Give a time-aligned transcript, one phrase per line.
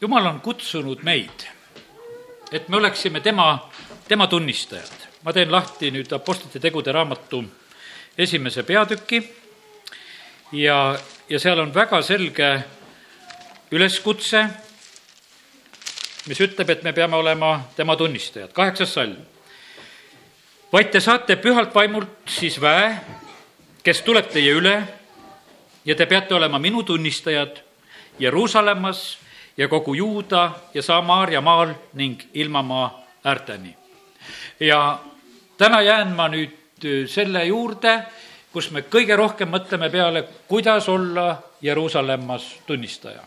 [0.00, 1.46] jumal on kutsunud meid,
[2.52, 3.70] et me oleksime tema,
[4.08, 5.06] tema tunnistajad.
[5.22, 7.40] ma teen lahti nüüd Apostlite tegude raamatu
[8.18, 9.18] esimese peatüki
[10.52, 10.98] ja,
[11.28, 12.50] ja seal on väga selge
[13.70, 14.44] üleskutse,
[16.26, 18.52] mis ütleb, et me peame olema tema tunnistajad.
[18.52, 19.16] kaheksas salm.
[20.72, 22.96] vaid te saate pühalt vaimult siis väe,
[23.82, 24.82] kes tuleb teie üle
[25.84, 27.62] ja te peate olema minu tunnistajad
[28.18, 29.25] Jeruusalemmas
[29.56, 33.76] ja kogu Juuda ja Samaaria maal ning ilmamaa äärteni.
[34.60, 34.98] ja
[35.58, 36.52] täna jään ma nüüd
[37.06, 38.02] selle juurde,
[38.52, 43.22] kus me kõige rohkem mõtleme peale, kuidas olla Jeruusalemmas tunnistaja.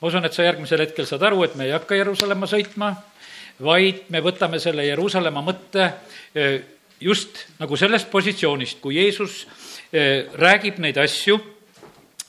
[0.00, 2.94] ma usun, et sa järgmisel hetkel saad aru, et me ei hakka Jeruusalemma sõitma,
[3.60, 5.92] vaid me võtame selle Jeruusalemma mõtte
[6.34, 6.60] eh,
[7.00, 9.46] just nagu sellest positsioonist, kui Jeesus
[9.92, 11.38] eh, räägib neid asju,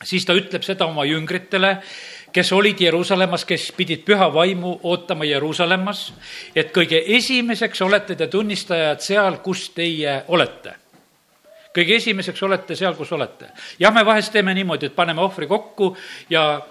[0.03, 1.77] siis ta ütleb seda oma jüngritele,
[2.33, 6.13] kes olid Jeruusalemmas, kes pidid püha vaimu ootama Jeruusalemmas,
[6.55, 10.75] et kõige esimeseks olete te tunnistajad seal, kus teie olete
[11.77, 13.51] kõige esimeseks olete seal, kus olete.
[13.79, 15.91] jah, me vahest teeme niimoodi, et paneme ohvri kokku
[16.29, 16.61] ja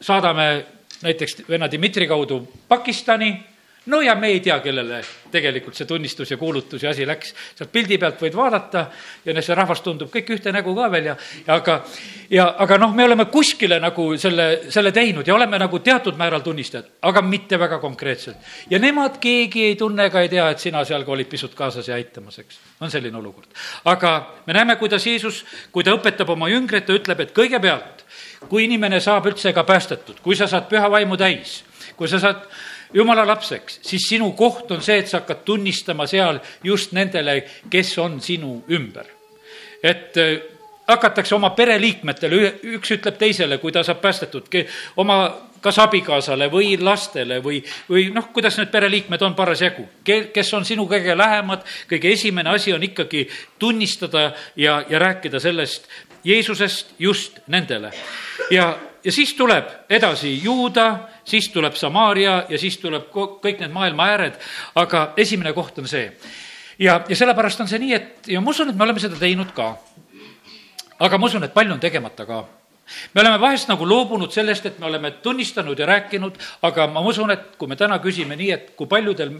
[0.00, 0.48] saadame
[1.02, 3.30] näiteks venna Dmitri kaudu Pakistani
[3.88, 5.00] no ja me ei tea, kellele
[5.32, 7.34] tegelikult see tunnistus ja kuulutus ja asi läks.
[7.56, 8.84] sealt pildi pealt võid vaadata
[9.24, 11.16] ja see rahvas tundub kõik ühte nägu ka veel ja,
[11.54, 11.78] aga,
[12.30, 16.44] ja aga noh, me oleme kuskile nagu selle, selle teinud ja oleme nagu teatud määral
[16.44, 18.36] tunnistajad, aga mitte väga konkreetselt.
[18.70, 21.88] ja nemad keegi ei tunne ega ei tea, et sina seal ka olid pisut kaasas
[21.88, 22.60] ja aitamas, eks.
[22.80, 23.48] on selline olukord.
[23.84, 24.14] aga
[24.46, 28.04] me näeme, kuidas Jeesus, kui ta õpetab oma jüngreid, ta ütleb, et kõigepealt,
[28.48, 31.62] kui inimene saab üldse ka päästetud, kui sa saad püha vaimu täis,
[31.96, 32.44] kui sa saad
[32.94, 37.98] jumala lapseks, siis sinu koht on see, et sa hakkad tunnistama seal just nendele, kes
[37.98, 39.06] on sinu ümber.
[39.82, 40.40] et äh,
[40.88, 42.38] hakatakse oma pereliikmetele,
[42.78, 44.48] üks ütleb teisele, kui ta saab päästetud,
[44.96, 45.18] oma
[45.60, 50.86] kas abikaasale või lastele või, või noh, kuidas need pereliikmed on parasjagu, kes on sinu
[50.90, 53.26] kõige lähemad, kõige esimene asi on ikkagi
[53.58, 55.88] tunnistada ja, ja rääkida sellest
[56.24, 57.90] Jeesusest just nendele.
[58.50, 58.76] ja,
[59.08, 60.88] ja siis tuleb edasi Juuda
[61.28, 64.36] siis tuleb Samaaria ja siis tuleb kõik need maailma ääred,
[64.76, 66.10] aga esimene koht on see.
[66.78, 69.52] ja, ja sellepärast on see nii, et ja ma usun, et me oleme seda teinud
[69.56, 69.74] ka.
[70.98, 72.44] aga ma usun, et palju on tegemata ka
[73.14, 77.30] me oleme vahest nagu loobunud sellest, et me oleme tunnistanud ja rääkinud, aga ma usun,
[77.30, 79.34] et kui me täna küsime nii, et kui paljudel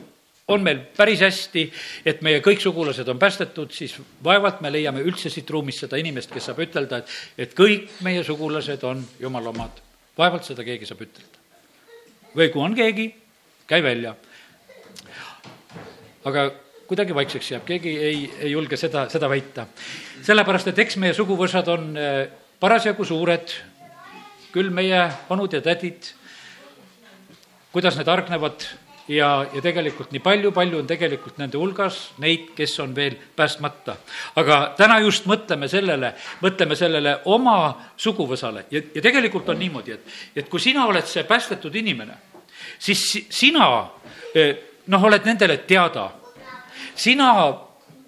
[0.49, 1.65] on meil päris hästi,
[2.09, 6.33] et meie kõik sugulased on päästetud, siis vaevalt me leiame üldse siit ruumist seda inimest,
[6.33, 9.85] kes saab ütelda, et, et kõik meie sugulased on jumala omad.
[10.19, 11.39] vaevalt seda keegi saab ütelda
[12.37, 13.09] või kui on keegi,
[13.67, 14.15] käi välja.
[16.25, 16.51] aga
[16.89, 19.67] kuidagi vaikseks jääb, keegi ei, ei julge seda, seda väita.
[20.23, 22.29] sellepärast, et eks meie suguvõsad on eh,
[22.61, 23.55] parasjagu suured,
[24.53, 26.13] küll meie onud ja tädid,
[27.73, 28.65] kuidas need hargnevad
[29.09, 33.97] ja, ja tegelikult nii palju-palju on tegelikult nende hulgas neid, kes on veel päästmata.
[34.37, 37.59] aga täna just mõtleme sellele, mõtleme sellele oma
[37.97, 42.29] suguvõsale ja, ja tegelikult on niimoodi, et, et kui sina oled see päästetud inimene
[42.79, 43.89] siis sina
[44.35, 46.11] eh, noh, oled nendele teada.
[46.95, 47.55] sina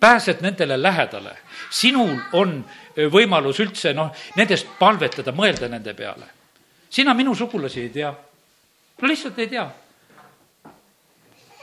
[0.00, 1.36] pääsed nendele lähedale,
[1.70, 2.64] sinul on
[2.96, 6.26] eh, võimalus üldse noh, nendest palvetada, mõelda nende peale.
[6.90, 8.14] sina minu sugulasi ei tea.
[9.02, 9.70] no lihtsalt ei tea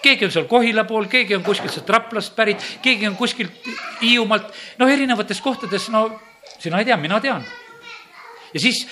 [0.07, 3.67] keegi on seal Kohila pool, keegi on kuskilt sealt Raplast pärit, keegi on kuskilt
[4.01, 6.07] Hiiumaalt, noh, erinevates kohtades, no
[6.59, 7.45] sina ei tea, mina tean.
[8.53, 8.85] ja siis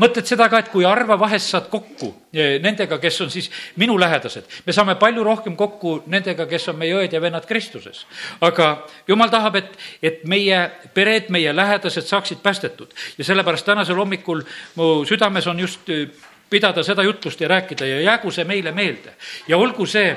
[0.00, 3.50] mõtled seda ka, et kui harva vahest saad kokku eh, nendega, kes on siis
[3.80, 4.46] minu lähedased.
[4.66, 8.04] me saame palju rohkem kokku nendega, kes on meie õed ja vennad Kristuses.
[8.40, 10.60] aga jumal tahab, et, et meie
[10.94, 12.94] pered, meie lähedased saaksid päästetud.
[13.18, 14.42] ja sellepärast tänasel hommikul
[14.74, 16.08] mu südames on just eh,
[16.54, 19.18] pidada seda jutlust ja rääkida ja jäägu see meile meelde.
[19.48, 20.16] ja olgu see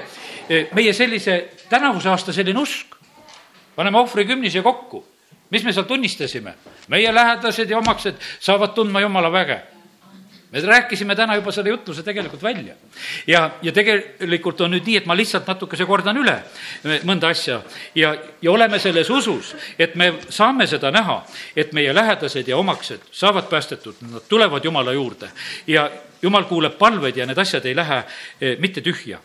[0.49, 2.95] eh, meie sellise tänavuse aasta selline usk.
[3.75, 5.05] paneme ohvrikümnise kokku
[5.49, 6.53] mis me seal tunnistasime?
[6.87, 9.61] meie lähedased ja omaksed saavad tundma jumala väge.
[10.51, 12.73] me rääkisime täna juba selle jutluse tegelikult välja.
[13.27, 16.37] ja, ja tegelikult on nüüd nii, et ma lihtsalt natukese kordan üle
[17.03, 17.61] mõnda asja
[17.95, 21.21] ja, ja oleme selles usus, et me saame seda näha,
[21.55, 25.31] et meie lähedased ja omaksed saavad päästetud, nad tulevad Jumala juurde
[25.67, 25.89] ja
[26.21, 27.97] Jumal kuuleb palveid ja need asjad ei lähe
[28.41, 29.19] eh, mitte tühja.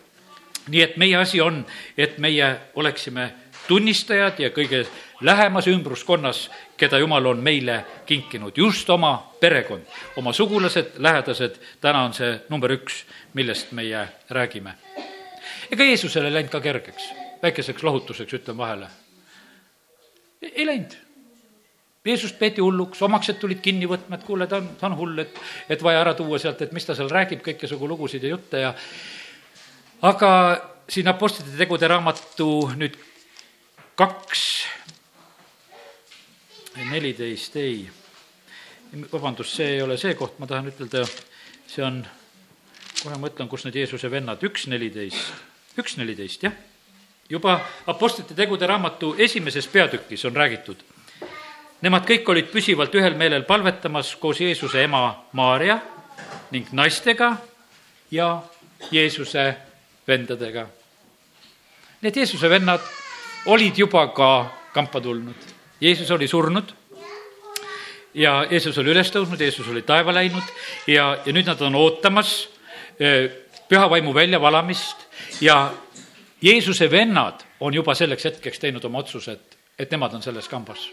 [0.67, 1.65] nii et meie asi on,
[1.97, 3.33] et meie oleksime
[3.67, 4.85] tunnistajad ja kõige
[5.21, 9.83] lähemas ümbruskonnas, keda Jumal on meile kinkinud, just oma perekond,
[10.15, 13.03] oma sugulased, lähedased, täna on see number üks,
[13.33, 14.75] millest meie räägime.
[15.71, 17.09] ega Jeesusele ei läinud ka kergeks,
[17.43, 18.87] väikeseks lohutuseks ütlen vahele.
[20.41, 21.02] ei läinud.
[22.03, 25.37] Jeesust peeti hulluks, omaksed tulid kinni võtma, et kuule, ta on, ta on hull, et,
[25.71, 28.73] et vaja ära tuua sealt, et mis ta seal räägib, kõikesugu lugusid ja jutte ja
[30.03, 30.31] aga
[30.91, 32.97] siin Apostlite tegude raamatu nüüd
[33.95, 34.41] kaks,
[36.91, 37.85] neliteist, ei,
[39.13, 41.05] vabandust, see ei ole see koht, ma tahan ütelda,
[41.69, 42.01] see on,
[42.99, 45.31] kohe mõtlen, kus need Jeesuse vennad, üks neliteist,
[45.79, 46.59] üks neliteist, jah.
[47.31, 50.83] juba Apostlite tegude raamatu esimeses peatükis on räägitud
[51.83, 55.01] Nemad kõik olid püsivalt ühel meelel palvetamas koos Jeesuse ema
[55.35, 55.81] Maarja
[56.53, 57.33] ning naistega
[58.07, 58.27] ja
[58.91, 59.43] Jeesuse
[60.07, 60.63] vendadega.
[62.07, 62.87] Need Jeesuse vennad
[63.51, 64.29] olid juba ka
[64.71, 65.35] kampa tulnud.
[65.83, 66.71] Jeesus oli surnud
[68.15, 70.55] ja Jeesus oli üles tõusnud, Jeesus oli taeva läinud
[70.87, 72.35] ja, ja nüüd nad on ootamas
[72.95, 75.03] püha vaimu väljavalamist
[75.43, 75.65] ja
[76.39, 80.87] Jeesuse vennad on juba selleks hetkeks teinud oma otsuse, et, et nemad on selles kambas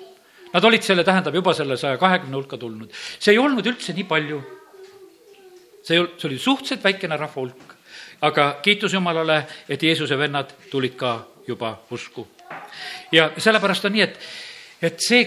[0.52, 2.90] Nad olid selle, tähendab, juba selle saja kahekümne hulka tulnud.
[3.18, 4.40] see ei olnud üldse nii palju.
[5.82, 7.74] see ei olnud, see oli suhteliselt väikene rahva hulk.
[8.20, 12.26] aga kiitus Jumalale, et Jeesuse vennad tulid ka juba usku.
[13.12, 14.18] ja sellepärast on nii, et,
[14.82, 15.22] et see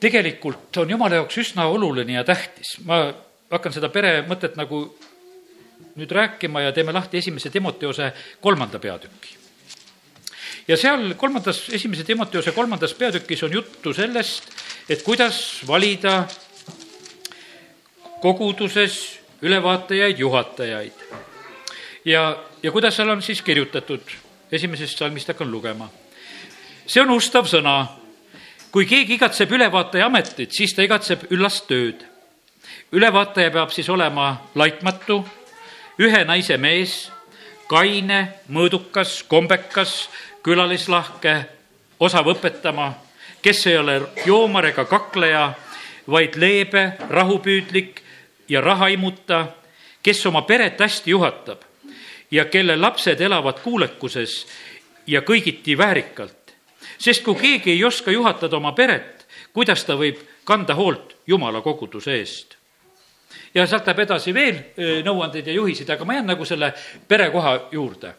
[0.00, 2.78] tegelikult on Jumala jaoks üsna oluline ja tähtis.
[2.84, 3.12] ma
[3.50, 4.86] hakkan seda pere mõtet nagu
[5.96, 9.39] nüüd rääkima ja teeme lahti esimese Timoteose kolmanda peatüki
[10.68, 14.50] ja seal kolmandas, esimese Timoteose kolmandas peatükis on juttu sellest,
[14.88, 16.24] et kuidas valida
[18.20, 20.92] koguduses ülevaatajaid, juhatajaid.
[22.04, 24.00] ja, ja kuidas seal on siis kirjutatud,
[24.52, 25.88] esimesest salmist hakkan lugema.
[26.86, 27.86] see on ustav sõna.
[28.70, 32.04] kui keegi igatseb ülevaataja ametit, siis ta igatseb üllast tööd.
[32.92, 35.24] ülevaataja peab siis olema laitmatu,
[35.98, 37.10] ühe naise mees,
[37.68, 40.08] kaine, mõõdukas, kombekas,
[40.42, 41.44] külalislahke,
[42.00, 42.92] osav õpetama,
[43.42, 45.52] kes ei ole joomar ega kakleja,
[46.10, 48.02] vaid leebe, rahupüüdlik
[48.48, 49.46] ja rahaimuta,
[50.02, 51.62] kes oma peret hästi juhatab
[52.30, 54.46] ja kelle lapsed elavad kuulekuses
[55.06, 56.54] ja kõigiti väärikalt.
[56.98, 62.14] sest kui keegi ei oska juhatada oma peret, kuidas ta võib kanda hoolt Jumala koguduse
[62.18, 62.56] eest?
[63.54, 66.72] ja sealt läheb edasi veel eh, nõuandeid ja juhiseid, aga ma jään nagu selle
[67.08, 68.14] perekoha juurde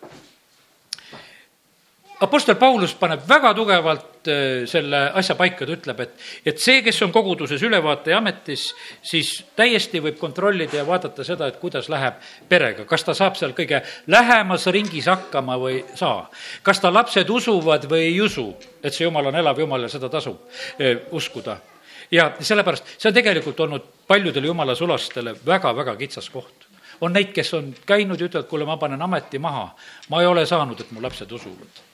[2.22, 6.12] Apostel Paulus paneb väga tugevalt äh, selle asja paika, ta ütleb, et,
[6.52, 8.68] et see, kes on koguduses ülevaataja ametis,
[9.02, 12.22] siis täiesti võib kontrollida ja vaadata seda, et kuidas läheb
[12.52, 13.82] perega, kas ta saab seal kõige
[14.14, 16.30] lähemas ringis hakkama või ei saa.
[16.62, 18.52] kas ta lapsed usuvad või ei usu,
[18.84, 20.46] et see jumal on elav jumal ja seda tasub
[20.78, 21.58] eh, uskuda.
[22.12, 26.70] ja sellepärast see on tegelikult olnud paljudele jumala sulastele väga-väga kitsas koht
[27.02, 29.72] on neid, kes on käinud ja ütlevad, kuule, ma panen ameti maha,
[30.10, 31.90] ma ei ole saanud, et mu lapsed usuvad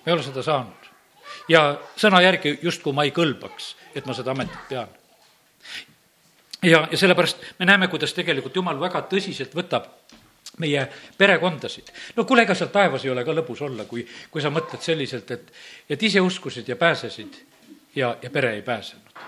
[0.00, 0.88] ma ei ole seda saanud.
[1.48, 4.88] ja sõna järgi justkui ma ei kõlbaks, et ma seda ametit pean.
[6.62, 9.90] ja, ja sellepärast me näeme, kuidas tegelikult Jumal väga tõsiselt võtab
[10.58, 10.88] meie
[11.18, 11.92] perekondasid.
[12.16, 15.30] no kuule, ega seal taevas ei ole ka lõbus olla, kui, kui sa mõtled selliselt,
[15.30, 15.52] et,
[15.88, 17.38] et ise uskusid ja pääsesid
[17.96, 19.22] ja, ja pere ei pääsenud.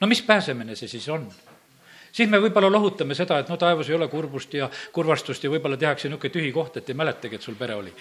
[0.00, 1.28] no mis pääsemine see siis on?
[2.12, 5.76] siis me võib-olla lohutame seda, et no taevas ei ole kurbust ja kurvastust ja võib-olla
[5.76, 7.94] tehakse niisugune tühi koht, et ei mäletagi, et sul pere oli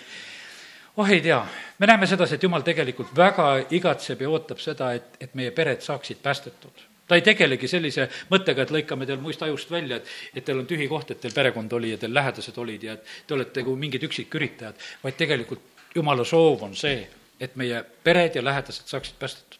[0.98, 1.41] oh ei tea,
[1.80, 5.81] me näeme sedasi, et jumal tegelikult väga igatseb ja ootab seda, et, et meie pered
[5.81, 6.86] saaksid päästetud.
[7.07, 10.66] ta ei tegelegi sellise mõttega, et lõikame teil muist ajust välja, et, et teil on
[10.66, 13.75] tühi koht, et teil perekond oli ja teil lähedased olid ja et te olete nagu
[13.75, 15.62] mingid üksiküritajad, vaid tegelikult
[15.96, 17.05] jumala soov on see,
[17.39, 19.60] et meie pered ja lähedased saaksid päästetud.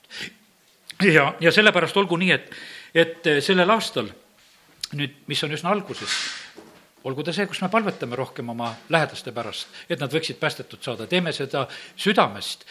[1.14, 2.50] ja, ja sellepärast olgu nii, et,
[2.96, 4.10] et sellel aastal
[4.96, 6.16] nüüd, mis on üsna alguses,
[7.06, 11.06] olgu ta see, kus me palvetame rohkem oma lähedaste pärast, et nad võiksid päästetud saada,
[11.10, 11.66] teeme seda
[12.02, 12.66] südamest,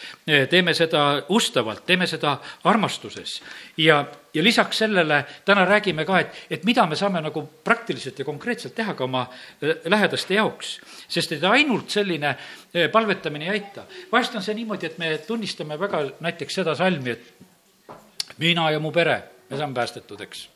[0.51, 2.35] teeme seda ustavalt, teeme seda
[2.67, 3.37] armastuses.
[3.77, 4.01] ja,
[4.33, 8.75] ja lisaks sellele täna räägime ka, et, et mida me saame nagu praktiliselt ja konkreetselt
[8.75, 10.79] teha ka oma äh, lähedaste jaoks.
[11.07, 13.85] sest et ainult selline äh, palvetamine ei aita.
[14.11, 17.95] vahest on see niimoodi, et me tunnistame väga näiteks seda salmi, et
[18.37, 20.49] mina ja mu pere, me saame päästetud, eks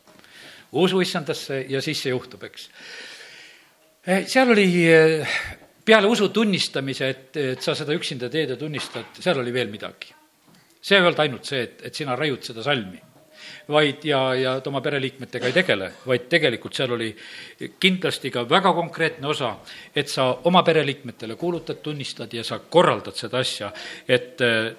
[0.71, 3.17] usu issandasse ja siis see juhtub, eks Eh,
[4.25, 5.28] seal oli eh,
[5.86, 10.16] peale usu tunnistamise, et, et sa seda üksinda teed ja tunnistad, seal oli veel midagi.
[10.82, 13.01] see ei olnud ainult see, et, et sina raiud seda salmi,
[13.68, 17.10] vaid ja, ja et oma pereliikmetega ei tegele, vaid tegelikult seal oli
[17.84, 19.58] kindlasti ka väga konkreetne osa,
[19.96, 23.74] et sa oma pereliikmetele kuulutad, tunnistad ja sa korraldad seda asja,
[24.08, 24.72] et eh,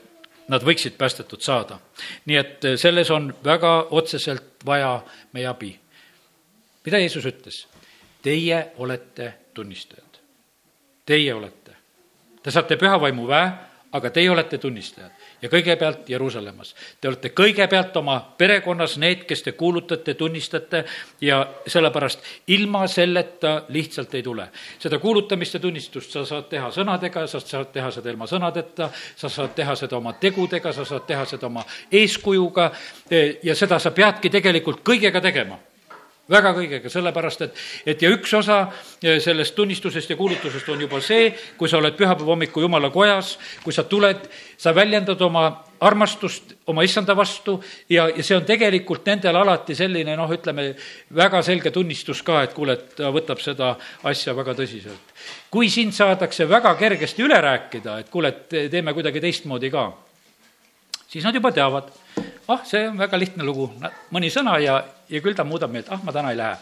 [0.51, 1.79] nad võiksid päästetud saada.
[2.27, 5.77] nii et selles on väga otseselt vaja meie abi.
[6.85, 7.67] mida Jeesus ütles?
[8.23, 10.21] Teie olete tunnistajad.
[11.07, 11.77] Teie olete.
[12.43, 13.49] Te saate püha vaimu väe,
[13.93, 15.11] aga teie olete tunnistajad
[15.43, 16.75] ja kõigepealt Jeruusalemmas.
[17.01, 20.85] Te olete kõigepealt oma perekonnas need, kes te kuulutate, tunnistate
[21.21, 22.23] ja sellepärast
[22.55, 24.49] ilma selleta lihtsalt ei tule.
[24.79, 29.29] seda kuulutamist ja tunnistust sa saad teha sõnadega, sa saad teha seda ilma sõnadeta, sa
[29.29, 32.71] saad teha seda oma tegudega, sa saad teha seda oma eeskujuga
[33.43, 35.59] ja seda sa peadki tegelikult kõigega tegema
[36.31, 38.61] väga kõigega, sellepärast et, et ja üks osa
[39.03, 43.37] eh, sellest tunnistusest ja kuulutusest on juba see, kui sa oled pühapäeva hommiku jumala kojas,
[43.65, 44.29] kui sa tuled,
[44.61, 45.49] sa väljendad oma
[45.81, 47.57] armastust oma issanda vastu
[47.89, 50.69] ja, ja see on tegelikult nendel alati selline noh, ütleme
[51.17, 53.73] väga selge tunnistus ka, et kuule, et ta võtab seda
[54.11, 55.17] asja väga tõsiselt.
[55.51, 59.89] kui sind saadakse väga kergesti üle rääkida, et kuule, et teeme kuidagi teistmoodi ka,
[61.09, 61.91] siis nad juba teavad
[62.51, 63.69] ah, see on väga lihtne lugu,
[64.15, 66.57] mõni sõna ja, ja küll ta muudab meelt, ah, ma täna ei lähe.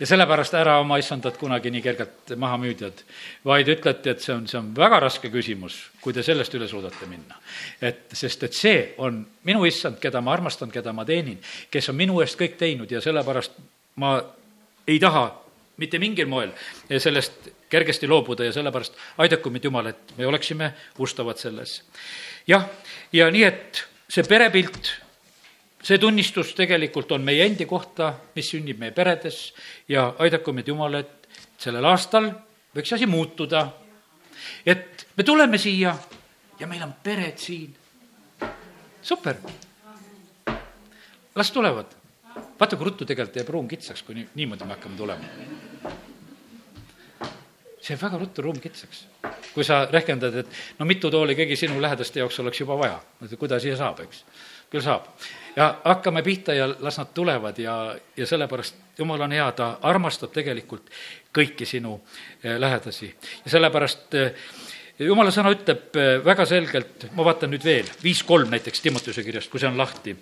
[0.00, 3.02] ja sellepärast ära oma issandat kunagi nii kergelt maha müüdjad,
[3.44, 7.06] vaid ütlete, et see on, see on väga raske küsimus, kui te sellest üle suudate
[7.10, 7.40] minna.
[7.80, 11.40] et, sest et see on minu issand, keda ma armastan, keda ma teenin,
[11.70, 13.58] kes on minu eest kõik teinud ja sellepärast
[13.98, 14.16] ma
[14.86, 15.26] ei taha
[15.78, 16.52] mitte mingil moel
[16.88, 21.82] sellest kergesti loobuda ja sellepärast aidaku meid Jumal, et me oleksime ustavad selles.
[22.46, 22.64] jah,
[23.12, 24.94] ja nii, et see perepilt
[25.82, 29.52] see tunnistus tegelikult on meie endi kohta, mis sünnib meie peredes
[29.88, 32.30] ja aidaku meid Jumal, et sellel aastal
[32.74, 33.68] võiks asi muutuda.
[34.66, 35.96] et me tuleme siia
[36.58, 37.74] ja meil on pered siin.
[39.02, 39.36] super.
[41.34, 41.86] las tulevad.
[42.60, 45.24] vaata, kui ruttu tegelikult jääb ruum kitsaks, kui niimoodi me hakkame tulema.
[47.80, 49.06] see jääb väga ruttu ruum kitsaks.
[49.54, 50.46] kui sa rehkendad, et
[50.78, 53.00] no mitu tooli keegi sinu lähedaste jaoks oleks juba vaja,
[53.38, 54.24] kuidas siia saab, eks.
[54.70, 55.06] Küll saab
[55.58, 60.32] ja hakkame pihta ja las nad tulevad ja, ja sellepärast jumal on hea, ta armastab
[60.34, 60.90] tegelikult
[61.34, 61.96] kõiki sinu
[62.42, 63.10] eh, lähedasi.
[63.44, 64.46] ja sellepärast eh,
[64.98, 69.50] jumala sõna ütleb eh, väga selgelt, ma vaatan nüüd veel, viis kolm näiteks Timotuse kirjast,
[69.50, 70.16] kui see on lahti.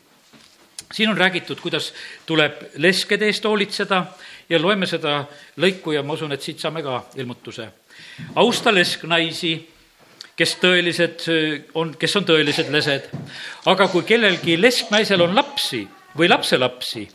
[0.93, 1.93] siin on räägitud, kuidas
[2.27, 4.05] tuleb leskede eest hoolitseda
[4.49, 5.25] ja loeme seda
[5.61, 7.69] lõiku ja ma usun, et siit saame ka ilmutuse.
[8.35, 9.57] austa lesknaisi
[10.37, 11.27] kes tõelised
[11.75, 13.09] on, kes on tõelised lesed.
[13.67, 17.07] aga kui kellelgi lesknaisel on lapsi või lapselapsi,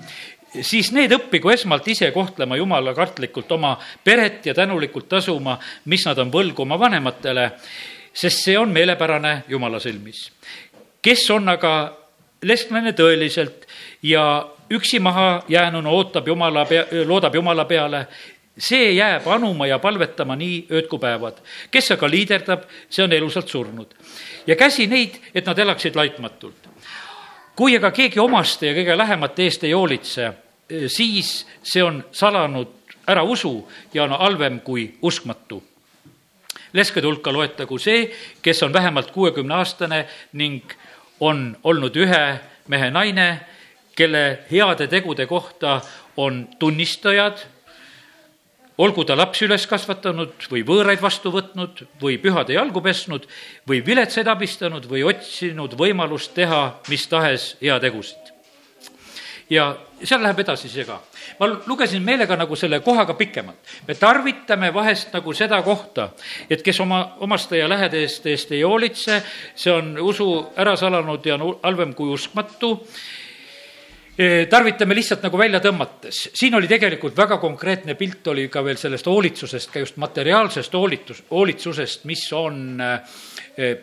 [0.62, 6.20] siis need õppigu esmalt ise kohtlema jumala kartlikult oma peret ja tänulikult tasuma, mis nad
[6.20, 7.52] on võlgu oma vanematele,
[8.14, 10.32] sest see on meelepärane jumala silmis.
[11.02, 11.98] kes on aga
[12.42, 13.66] lesknaine tõeliselt
[14.04, 18.06] ja üksi maha jäänuna ootab jumala pea, loodab jumala peale,
[18.62, 21.40] see jääb anuma ja palvetama nii ööd kui päevad.
[21.72, 23.96] kes aga liiderdab, see on elusalt surnud.
[24.48, 26.70] ja käsi neid, et nad elaksid laitmatult.
[27.56, 30.34] kui aga keegi omaste ja kõige lähemate eest ei hoolitse,
[30.88, 32.78] siis see on salanud
[33.08, 35.64] ära usu ja on halvem kui uskmatu.
[36.74, 40.64] leskede hulka loetagu see, kes on vähemalt kuuekümne aastane ning
[41.20, 43.40] on olnud ühe mehe naine,
[43.96, 45.82] kelle heade tegude kohta
[46.18, 47.38] on tunnistajad
[48.82, 53.28] olgu ta lapsi üles kasvatanud või võõraid vastu võtnud või pühade jalgu pesnud
[53.70, 58.34] või viletsaid abistanud või otsinud võimalust teha mis tahes heategusid.
[59.50, 61.00] ja seal läheb edasi see ka.
[61.40, 63.58] ma lugesin meelega nagu selle kohaga pikemalt.
[63.88, 66.10] me tarvitame vahest nagu seda kohta,
[66.50, 69.24] et kes oma, omaste ja lähedaste eest ei hoolitse,
[69.56, 72.80] see on usu ära salanud ja on halvem kui uskmatu
[74.50, 76.18] tarvitame lihtsalt nagu välja tõmmates.
[76.36, 81.24] siin oli tegelikult väga konkreetne pilt oli ka veel sellest hoolitsusest, ka just materiaalsest hoolitus,
[81.32, 82.82] hoolitsusest, mis on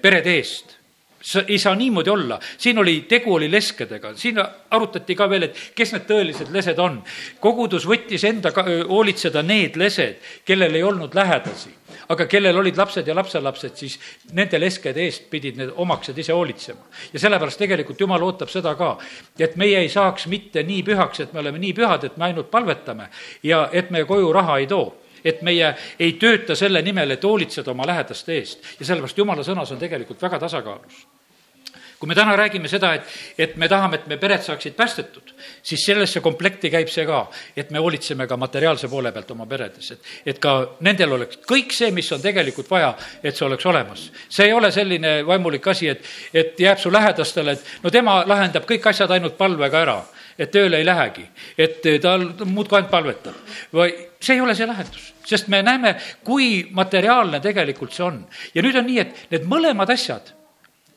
[0.02, 0.78] perede eest
[1.20, 4.38] sa ei saa niimoodi olla, siin oli, tegu oli leskedega, siin
[4.70, 7.02] arutati ka veel, et kes need tõelised lesed on.
[7.40, 8.52] kogudus võttis enda
[8.88, 11.75] hoolitseda need lesed, kellel ei olnud lähedasi.
[12.08, 13.98] Aga kellel olid lapsed ja lapselapsed, siis
[14.36, 16.86] nende leskede eest pidid need omaksed ise hoolitsema.
[17.12, 18.96] ja sellepärast tegelikult Jumal ootab seda ka,
[19.38, 22.50] et meie ei saaks mitte nii pühaks, et me oleme nii pühad, et me ainult
[22.50, 23.08] palvetame
[23.42, 24.94] ja et me koju raha ei too.
[25.24, 28.60] Et meie ei tööta selle nimel, et hoolitseda oma lähedaste eest.
[28.78, 31.00] Ja sellepärast jumala sõnas on tegelikult väga tasakaalus
[31.99, 35.83] kui me täna räägime seda, et, et me tahame, et me pered saaksid päästetud, siis
[35.85, 37.25] sellesse komplekti käib see ka,
[37.59, 40.55] et me hoolitseme ka materiaalse poole pealt oma peredes, et, et ka
[40.87, 44.09] nendel oleks kõik see, mis on tegelikult vaja, et see oleks olemas.
[44.28, 48.69] see ei ole selline vaimulik asi, et, et jääb su lähedastele, et no tema lahendab
[48.69, 49.99] kõik asjad ainult palvega ära
[50.38, 51.25] et tööle ei lähegi,
[51.59, 52.14] et ta
[52.47, 53.90] muudkui ainult palvetab või
[54.23, 58.21] see ei ole see lahendus, sest me näeme, kui materiaalne tegelikult see on.
[58.55, 60.38] ja nüüd on nii, et need mõlemad asjad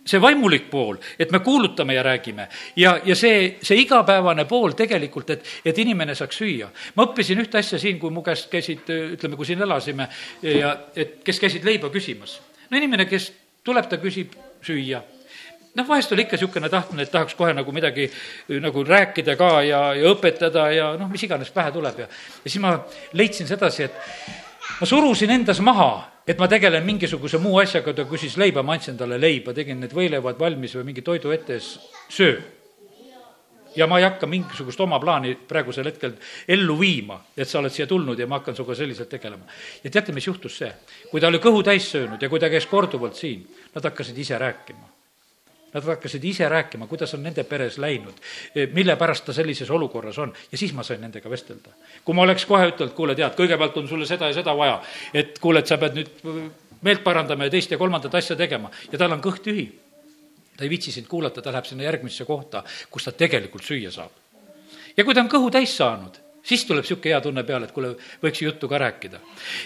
[0.05, 5.29] see vaimulik pool, et me kuulutame ja räägime ja, ja see, see igapäevane pool tegelikult,
[5.29, 6.71] et, et inimene saaks süüa.
[6.95, 10.09] ma õppisin ühte asja siin, kui mu käest käisid, ütleme, kui siin elasime
[10.41, 12.39] ja et kes käisid leiba küsimas.
[12.69, 13.31] no inimene, kes
[13.63, 14.33] tuleb, ta küsib
[14.65, 15.03] süüa
[15.75, 18.09] noh, vahest oli ikka niisugune tahtmine, et tahaks kohe nagu midagi
[18.61, 22.61] nagu rääkida ka ja, ja õpetada ja noh, mis iganes pähe tuleb ja, ja siis
[22.63, 22.73] ma
[23.13, 28.37] leidsin sedasi, et ma surusin endas maha, et ma tegelen mingisuguse muu asjaga, ta küsis
[28.37, 31.59] leiba, ma andsin talle leiba, tegin need võileivad valmis või mingi toidu ette,
[32.11, 32.39] söö
[33.75, 36.15] ja ma ei hakka mingisugust oma plaani praegusel hetkel
[36.47, 39.45] ellu viima, et sa oled siia tulnud ja ma hakkan sinuga selliselt tegelema.
[39.83, 40.71] ja teate, mis juhtus see?
[41.11, 44.37] kui ta oli kõhu täis söönud ja kui ta käis korduvalt siin, nad hakkasid ise
[44.37, 45.00] rääkima
[45.73, 48.17] Nad hakkasid ise rääkima, kuidas on nende peres läinud,
[48.75, 51.71] mille pärast ta sellises olukorras on ja siis ma sain nendega vestelda.
[52.05, 54.81] kui ma oleks kohe ütelnud, kuule, tead, kõigepealt on sulle seda ja seda vaja,
[55.13, 56.11] et kuule, et sa pead nüüd
[56.81, 59.69] meelt parandama ja teist ja kolmandat asja tegema ja tal on kõht tühi.
[60.57, 64.11] ta ei viitsi sind kuulata, ta läheb sinna järgmisse kohta, kus ta tegelikult süüa saab.
[64.97, 67.93] ja kui ta on kõhu täis saanud, siis tuleb niisugune hea tunne peale, et kuule,
[68.23, 69.19] võiks ju juttu ka rääkida.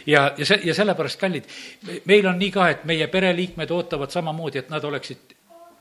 [0.05, 1.50] ja, ja see, ja sellepärast, kallid,
[2.05, 5.35] meil on nii ka, et meie pereliikmed ootavad samamoodi, et nad oleksid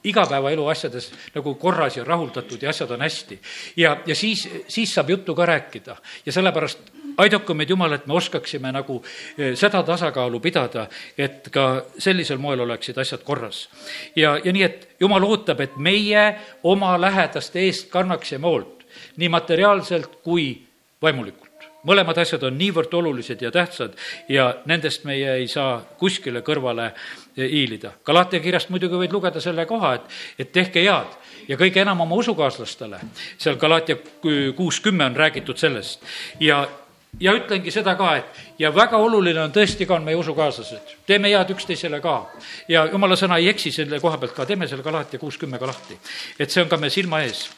[0.05, 3.41] igapäevaelu asjades nagu korras ja rahuldatud ja asjad on hästi.
[3.77, 5.97] ja, ja siis, siis saab juttu ka rääkida
[6.27, 6.79] ja sellepärast
[7.17, 9.01] aidaku meid, Jumal, et me oskaksime nagu
[9.39, 10.87] eh, seda tasakaalu pidada,
[11.19, 13.69] et ka sellisel moel oleksid asjad korras.
[14.17, 16.27] ja, ja nii, et Jumal ootab, et meie
[16.63, 18.85] oma lähedaste eest kannaksime hoolt
[19.17, 20.63] nii materiaalselt kui
[21.03, 21.44] vaimulikult
[21.85, 23.97] mõlemad asjad on niivõrd olulised ja tähtsad
[24.29, 26.91] ja nendest meie ei saa kuskile kõrvale
[27.37, 27.93] hiilida.
[28.05, 32.17] Galatia kirjast muidugi võid lugeda selle koha, et, et tehke head ja kõige enam oma
[32.23, 33.01] usukaaslastele.
[33.39, 33.97] seal Galatia
[34.57, 36.03] kuus kümme on räägitud sellest
[36.41, 36.65] ja
[37.21, 40.97] ja ütlengi seda ka, et ja väga oluline on tõesti ka, on meie usukaaslased.
[41.07, 42.31] teeme head üksteisele ka.
[42.69, 45.67] ja jumala sõna ei eksi selle koha pealt ka, teeme selle Galatia kuus kümme ka
[45.67, 45.99] lahti.
[46.39, 47.51] et see on ka meie silma ees.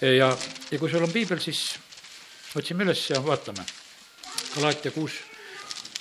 [0.00, 0.36] ja,
[0.70, 1.78] ja kui sul on piibel, siis
[2.56, 3.64] otsime üles ja vaatame.
[4.54, 5.12] Galaatia kuus,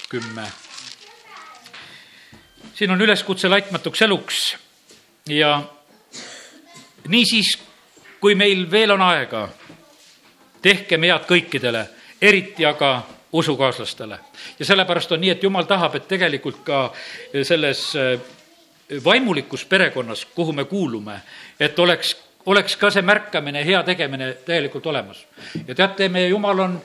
[0.09, 0.51] kümme.
[2.73, 4.55] siin on üleskutse laitmatuks eluks
[5.29, 5.63] ja
[7.07, 7.57] niisiis,
[8.19, 9.49] kui meil veel on aega,
[10.61, 11.85] tehkem head kõikidele,
[12.21, 14.19] eriti aga usukaaslastele.
[14.59, 16.93] ja sellepärast on nii, et jumal tahab, et tegelikult ka
[17.43, 17.93] selles
[19.03, 21.21] vaimulikus perekonnas, kuhu me kuulume,
[21.59, 25.25] et oleks oleks ka see märkamine, hea tegemine täielikult olemas.
[25.67, 26.81] ja teate, meie Jumal on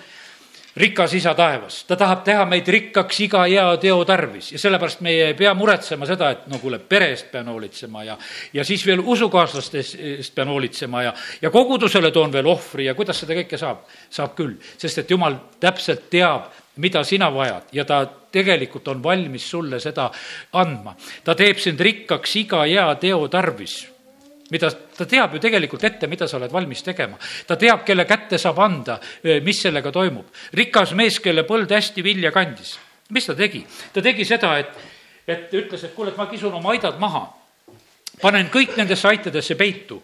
[0.78, 5.26] rikas isa taevas, ta tahab teha meid rikkaks iga hea teo tarvis ja sellepärast meie
[5.30, 8.14] ei pea muretsema seda, et no kuule, pere eest pean hoolitsema ja,
[8.54, 13.24] ja siis veel usukaaslaste eest pean hoolitsema ja, ja kogudusele toon veel ohvri ja kuidas
[13.24, 13.82] seda kõike saab?
[14.10, 19.50] saab küll, sest et jumal täpselt teab, mida sina vajad ja ta tegelikult on valmis
[19.50, 20.10] sulle seda
[20.52, 20.94] andma.
[21.24, 23.80] ta teeb sind rikkaks iga hea teo tarvis
[24.50, 27.18] mida ta teab ju tegelikult ette, mida sa oled valmis tegema.
[27.46, 28.98] ta teab, kelle kätte saab anda,
[29.44, 30.26] mis sellega toimub.
[30.52, 32.78] rikas mees, kelle põld hästi vilja kandis.
[33.10, 33.64] mis ta tegi?
[33.92, 34.78] ta tegi seda, et,
[35.26, 37.28] et ütles, et kuule, et ma kisun oma aidad maha.
[38.22, 40.02] panen kõik nendesse aitadesse peitu.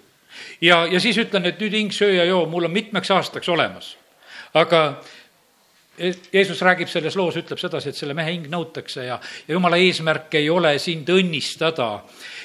[0.61, 3.97] ja, ja siis ütlen, et nüüd hing, söö ja joo, mul on mitmeks aastaks olemas.
[4.55, 5.01] aga
[5.99, 10.35] Jeesus räägib selles loos, ütleb sedasi, et selle mehe hing nõutakse ja, ja jumala eesmärk
[10.41, 11.89] ei ole sind õnnistada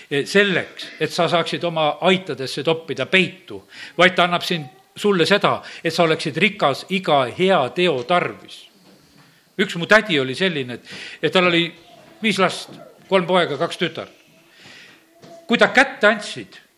[0.09, 3.63] selleks, et sa saaksid oma aitadesse toppida peitu,
[3.97, 8.67] vaid ta annab sind, sulle seda, et sa oleksid rikas iga hea teo tarvis.
[9.59, 11.65] üks mu tädi oli selline, et, et tal oli
[12.21, 12.69] viis last,
[13.09, 14.13] kolm poega, kaks tütart.
[15.47, 16.68] kui ta kätte andsid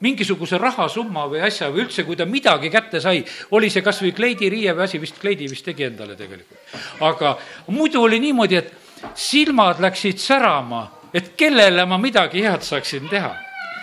[0.00, 3.24] mingisuguse rahasumma või asja või üldse, kui ta midagi kätte sai,
[3.56, 6.58] oli see kas või kleidiriie või asi, vist kleidi vist tegi endale tegelikult.
[7.00, 7.36] aga
[7.68, 8.72] muidu oli niimoodi, et
[9.14, 13.34] silmad läksid särama et kellele ma midagi head saaksin teha.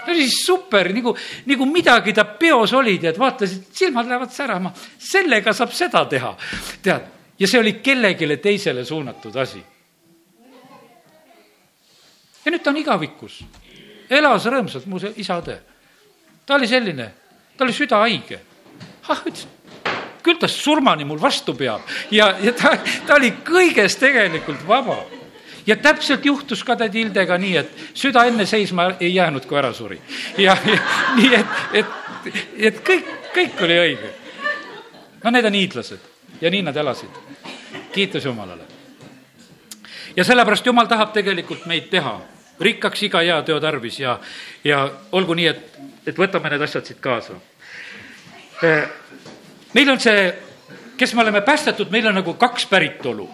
[0.05, 1.11] see oli super, nagu,
[1.45, 6.31] nagu midagi ta peos oli, tead, vaatasid, silmad lähevad särama, sellega saab seda teha,
[6.81, 7.09] tead.
[7.39, 9.63] ja see oli kellelegi teisele suunatud asi.
[12.45, 13.41] ja nüüd ta on igavikus,
[14.09, 15.59] elas rõõmsalt, mu see isa-õde.
[16.47, 17.11] Ta oli selline,
[17.57, 18.39] ta oli südahaige.
[19.09, 19.47] ah, ütles,
[20.23, 22.73] küll ta surmani mul vastu peab ja, ja ta,
[23.07, 24.97] ta oli kõigest tegelikult vaba
[25.67, 29.73] ja täpselt juhtus ka tädi Hildega nii, et süda enne seisma ei jäänud, kui ära
[29.73, 29.99] suri.
[30.37, 30.79] ja, ja
[31.15, 32.31] nii, et, et,
[32.71, 34.13] et kõik, kõik oli õige.
[35.23, 37.21] no need on hiidlased ja nii nad elasid.
[37.91, 38.63] kiitus Jumalale.
[40.15, 42.19] ja sellepärast Jumal tahab tegelikult meid teha
[42.59, 44.19] rikkaks iga hea teo tarvis ja,
[44.63, 47.33] ja olgu nii, et, et võtame need asjad siit kaasa.
[49.73, 50.33] meil on see,
[50.97, 53.27] kes me oleme päästetud, meil on nagu kaks päritolu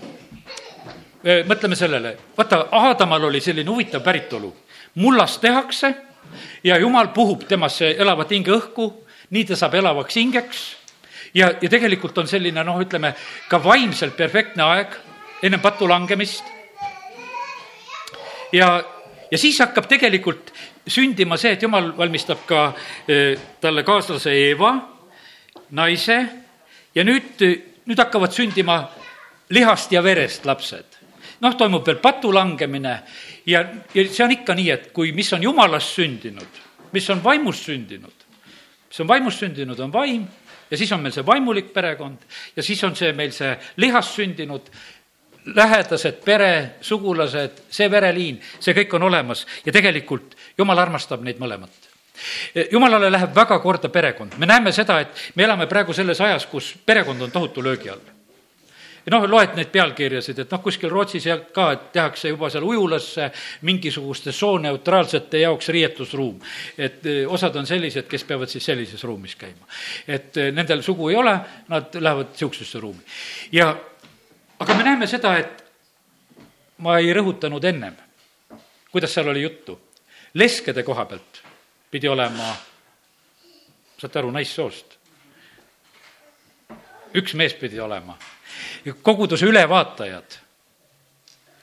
[1.23, 4.55] mõtleme sellele, vaata, Aadamal oli selline huvitav päritolu.
[4.95, 5.95] mullast tehakse
[6.63, 8.91] ja jumal puhub temasse elavat hinge õhku,
[9.29, 10.75] nii ta saab elavaks hingeks
[11.33, 13.13] ja, ja tegelikult on selline noh, ütleme
[13.49, 14.97] ka vaimselt perfektne aeg
[15.43, 16.43] ennem patu langemist.
[18.51, 18.83] ja,
[19.31, 20.53] ja siis hakkab tegelikult
[20.87, 22.63] sündima see, et jumal valmistab ka
[23.07, 24.73] eh, talle kaaslase Eeva,
[25.71, 26.17] naise
[26.95, 27.39] ja nüüd,
[27.85, 28.81] nüüd hakkavad sündima
[29.53, 30.99] lihast ja verest lapsed.
[31.43, 32.93] noh, toimub veel patu langemine
[33.45, 36.61] ja, ja see on ikka nii, et kui, mis on jumalast sündinud,
[36.93, 38.23] mis on vaimust sündinud,
[38.87, 40.23] mis on vaimust sündinud, on vaim
[40.71, 42.23] ja siis on meil see vaimulik perekond
[42.55, 43.51] ja siis on see meil see
[43.83, 44.71] lihast sündinud
[45.45, 51.91] lähedased, pere, sugulased, see vereliin, see kõik on olemas ja tegelikult jumal armastab neid mõlemat
[52.71, 56.75] jumalale läheb väga korda perekond, me näeme seda, et me elame praegu selles ajas, kus
[56.85, 58.13] perekond on tohutu löögi all
[59.11, 63.29] noh, loed neid pealkirjasid, et noh, kuskil Rootsis ka, et tehakse juba seal ujulasse
[63.67, 66.39] mingisuguste sooneutraalsete jaoks riietusruum.
[66.77, 69.67] et eh, osad on sellised, kes peavad siis sellises ruumis käima.
[70.07, 71.37] et eh, nendel sugu ei ole,
[71.67, 73.01] nad lähevad niisugusesse ruumi.
[73.51, 73.75] ja
[74.59, 75.63] aga me näeme seda, et
[76.77, 77.95] ma ei rõhutanud ennem,
[78.91, 79.79] kuidas seal oli juttu.
[80.33, 81.41] Leskede koha pealt
[81.91, 82.55] pidi olema,
[84.01, 84.97] saate aru, naissoost.
[87.13, 88.17] üks mees pidi olema.
[89.03, 90.39] koguduse ülevaatajad,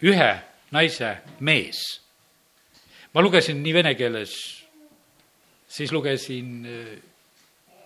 [0.02, 0.30] ühe
[0.70, 2.00] naise mees.
[3.14, 4.35] ma lugesin nii vene keeles,
[5.68, 6.98] siis lugesin äh,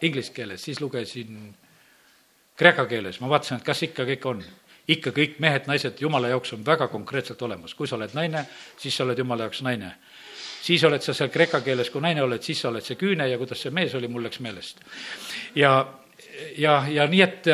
[0.03, 1.55] inglise keeles, siis lugesin
[2.57, 4.44] kreeka keeles, ma vaatasin, et kas ikka kõik on
[4.88, 8.44] ikka kõik mehed, naised jumala jaoks on väga konkreetselt olemas, kui sa oled naine,
[8.81, 9.94] siis sa oled jumala jaoks naine.
[10.64, 13.38] Siis oled sa seal kreeka keeles, kui naine oled, siis sa oled see küüne ja
[13.40, 14.81] kuidas see mees oli, mul läks meelest.
[15.55, 15.77] ja,
[16.57, 17.48] ja, ja nii, et,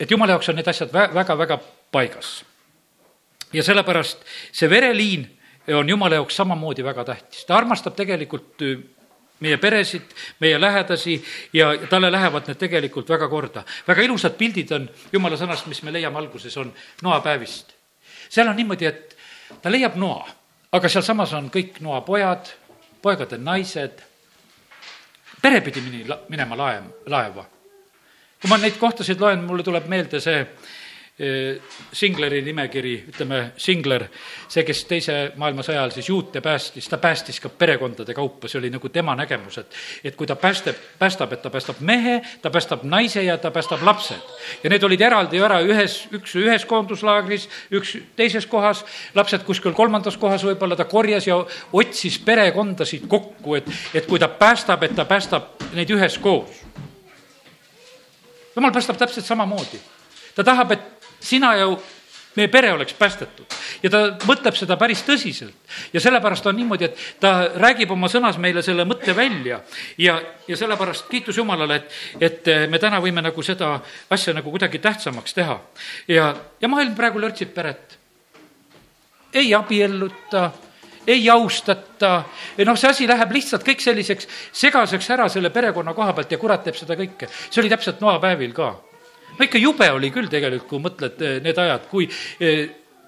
[0.00, 1.58] et jumala jaoks on need asjad väga-väga
[1.92, 2.44] paigas.
[3.52, 5.26] ja sellepärast see vereliin
[5.74, 8.62] on jumala jaoks samamoodi väga tähtis, ta armastab tegelikult
[9.40, 11.18] meie peresid, meie lähedasi
[11.52, 13.64] ja talle lähevad need tegelikult väga korda.
[13.88, 17.74] väga ilusad pildid on jumala sõnast, mis me leiame alguses, on noapäevist.
[18.28, 19.16] seal on niimoodi, et
[19.62, 20.28] ta leiab noa,
[20.74, 22.50] aga sealsamas on kõik noa pojad,
[23.02, 24.00] poegade naised,
[25.42, 27.44] pere pidi mini-, minema laev, laeva.
[28.40, 30.40] kui ma neid kohtasid loen, mulle tuleb meelde see
[31.92, 34.08] Singleri nimekiri, ütleme, Singler,
[34.50, 38.70] see, kes Teise maailmasõja ajal siis juute päästis, ta päästis ka perekondade kaupa, see oli
[38.74, 39.76] nagu tema nägemus, et
[40.10, 43.84] et kui ta päästab, päästab, et ta päästab mehe, ta päästab naise ja ta päästab
[43.86, 44.18] lapsed.
[44.64, 48.82] ja need olid eraldi ära ühes, üks ühes koonduslaagris, üks teises kohas,
[49.14, 51.36] lapsed kuskil kolmandas kohas võib-olla, ta korjas ja
[51.72, 56.58] otsis perekondasid kokku, et, et kui ta päästab, et ta päästab neid üheskoos.
[58.56, 59.78] jumal päästab täpselt samamoodi.
[60.34, 60.93] ta tahab, et
[61.24, 61.68] sina ja
[62.36, 63.46] meie pere oleks päästetud.
[63.82, 65.54] ja ta mõtleb seda päris tõsiselt.
[65.92, 69.60] ja sellepärast on niimoodi, et ta räägib oma sõnas meile selle mõtte välja
[69.98, 73.78] ja, ja sellepärast kiitus Jumalale, et, et me täna võime nagu seda
[74.10, 75.60] asja nagu kuidagi tähtsamaks teha.
[76.08, 77.98] ja, ja maailm praegu lörtsib peret.
[79.32, 80.50] ei abielluta
[81.06, 82.24] ei austata,
[82.64, 86.64] noh, see asi läheb lihtsalt kõik selliseks segaseks ära selle perekonna koha pealt ja kurat
[86.64, 87.28] teeb seda kõike.
[87.28, 88.72] see oli täpselt noapäevil ka
[89.38, 92.08] no ikka jube oli küll tegelikult, kui mõtled eh, need ajad, kui
[92.40, 92.64] eh,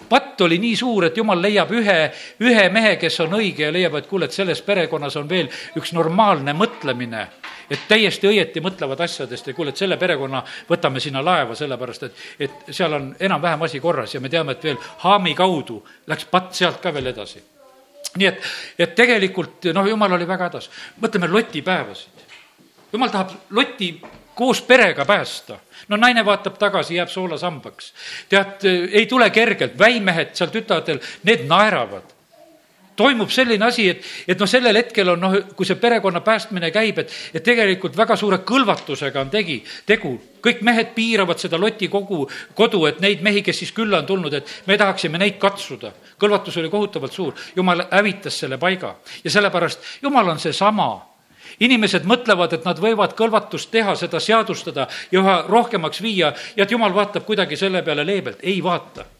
[0.08, 1.96] patt oli nii suur, et jumal leiab ühe,
[2.44, 5.92] ühe mehe, kes on õige ja leiab, et kuule, et selles perekonnas on veel üks
[5.96, 7.26] normaalne mõtlemine.
[7.70, 12.20] et täiesti õieti mõtlevad asjadest ja kuule, et selle perekonna võtame sinna laeva, sellepärast et,
[12.38, 16.54] et seal on enam-vähem asi korras ja me teame, et veel Haami kaudu läks patt
[16.54, 17.42] sealt ka veel edasi.
[18.16, 18.38] nii et,
[18.78, 20.70] et tegelikult noh, jumal oli väga hädas.
[21.02, 22.22] mõtleme Loti päevasid.
[22.92, 23.90] jumal tahab Loti
[24.36, 25.58] koos perega päästa.
[25.88, 27.92] no naine vaatab tagasi, jääb soolasambaks.
[28.28, 32.16] tead, ei tule kergelt, väimehed seal tütardel, need naeravad
[32.96, 37.02] toimub selline asi, et, et noh, sellel hetkel on noh, kui see perekonna päästmine käib,
[37.02, 40.14] et, et tegelikult väga suure kõlvatusega on tegi, tegu.
[40.46, 42.22] kõik mehed piiravad seda Loti kogu,
[42.54, 45.92] kodu, et neid mehi, kes siis külla on tulnud, et me tahaksime neid katsuda.
[46.20, 48.94] kõlvatus oli kohutavalt suur, jumal hävitas selle paiga
[49.24, 51.15] ja sellepärast jumal on seesama
[51.60, 56.72] inimesed mõtlevad, et nad võivad kõlvatust teha, seda seadustada ja üha rohkemaks viia ja et
[56.72, 59.12] jumal vaatab kuidagi selle peale leebelt, ei vaata.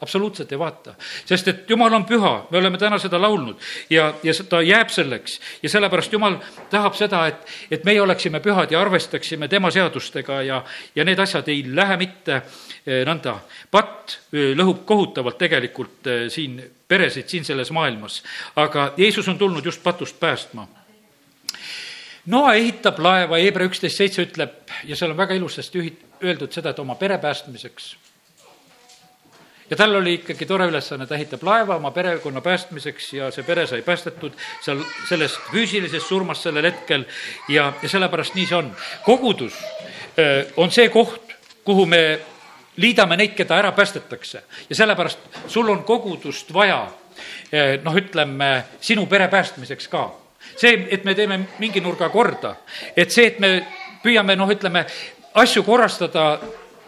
[0.00, 0.92] Absoluutselt ei vaata,
[1.26, 3.56] sest et jumal on püha, me oleme täna seda laulnud.
[3.90, 5.40] Ja, ja ta jääb selleks.
[5.62, 6.36] Ja sellepärast jumal
[6.70, 10.62] tahab seda, et, et meie oleksime pühad ja arvestaksime tema seadustega ja,
[10.94, 13.40] ja need asjad ei lähe mitte eh, nõnda.
[13.70, 18.22] patt eh, lõhub kohutavalt tegelikult eh, siin peresid siin selles maailmas,
[18.56, 20.68] aga Jeesus on tulnud just patust päästma
[22.26, 26.70] Noa ehitab laeva, Hebra üksteist seitse ütleb ja seal on väga ilusasti ühit-, öeldud seda,
[26.74, 27.96] et oma pere päästmiseks.
[29.70, 33.66] ja tal oli ikkagi tore ülesanne, ta ehitab laeva oma perekonna päästmiseks ja see pere
[33.66, 34.32] sai päästetud
[34.64, 37.04] seal sellest füüsilisest surmast sellel hetkel
[37.48, 38.72] ja, ja sellepärast nii see on.
[39.04, 39.54] kogudus
[40.18, 42.20] öö, on see koht, kuhu me
[42.76, 46.86] liidame neid, keda ära päästetakse ja sellepärast sul on kogudust vaja
[47.82, 50.10] noh, ütleme sinu pere päästmiseks ka.
[50.56, 52.56] See, et me teeme mingi nurga korda,
[52.96, 53.52] et see, et me
[54.04, 54.84] püüame, noh, ütleme
[55.34, 56.38] asju korrastada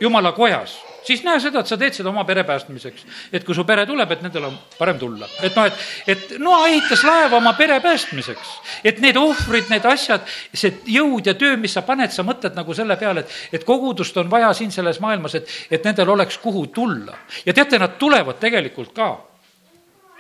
[0.01, 3.07] jumala kojas siis näe seda, et sa teed seda oma pere päästmiseks.
[3.33, 5.29] et kui su pere tuleb, et nendel on parem tulla.
[5.43, 8.53] et noh, et, et Noa ehitas laeva oma pere päästmiseks.
[8.85, 12.75] et need ohvrid, need asjad, see jõud ja töö, mis sa paned, sa mõtled nagu
[12.75, 16.67] selle peale, et, et kogudust on vaja siin selles maailmas, et, et nendel oleks kuhu
[16.67, 17.17] tulla.
[17.47, 19.11] ja teate, nad tulevad tegelikult ka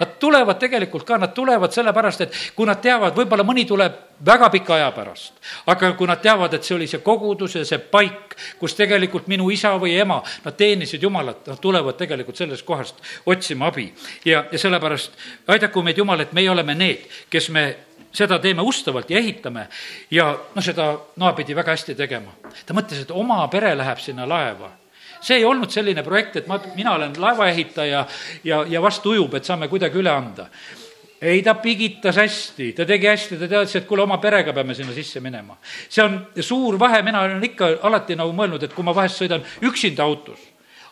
[0.01, 4.49] Nad tulevad tegelikult ka, nad tulevad sellepärast, et kui nad teavad, võib-olla mõni tuleb väga
[4.53, 5.35] pika aja pärast,
[5.69, 9.51] aga kui nad teavad, et see oli see kogudus ja see paik, kus tegelikult minu
[9.53, 13.91] isa või ema, nad teenisid Jumalat, nad tulevad tegelikult sellest kohast otsima abi.
[14.25, 15.13] ja, ja sellepärast
[15.53, 17.67] aidaku meid Jumal, et meie oleme need, kes me
[18.13, 19.69] seda teeme ustavalt ja ehitame
[20.11, 22.33] ja noh, seda noa pidi väga hästi tegema.
[22.67, 24.80] ta mõtles, et oma pere läheb sinna laeva
[25.21, 28.07] see ei olnud selline projekt, et ma, mina olen laevaehitaja
[28.45, 30.49] ja, ja vast ujub, et saame kuidagi üle anda
[31.21, 34.95] ei, ta pigitas hästi, ta tegi hästi, ta teadis, et kuule, oma perega peame sinna
[34.97, 35.57] sisse minema.
[35.89, 39.45] see on suur vahe, mina olen ikka alati nagu mõelnud, et kui ma vahest sõidan
[39.69, 40.41] üksinda autos,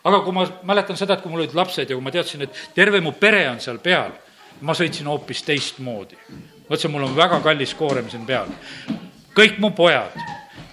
[0.03, 2.61] aga kui ma mäletan seda, et kui mul olid lapsed ja kui ma teadsin, et
[2.75, 4.13] terve mu pere on seal peal,
[4.61, 6.19] ma sõitsin hoopis teistmoodi.
[6.69, 8.53] mõtlesin, mul on väga kallis koorem siin peal.
[9.33, 10.13] kõik mu pojad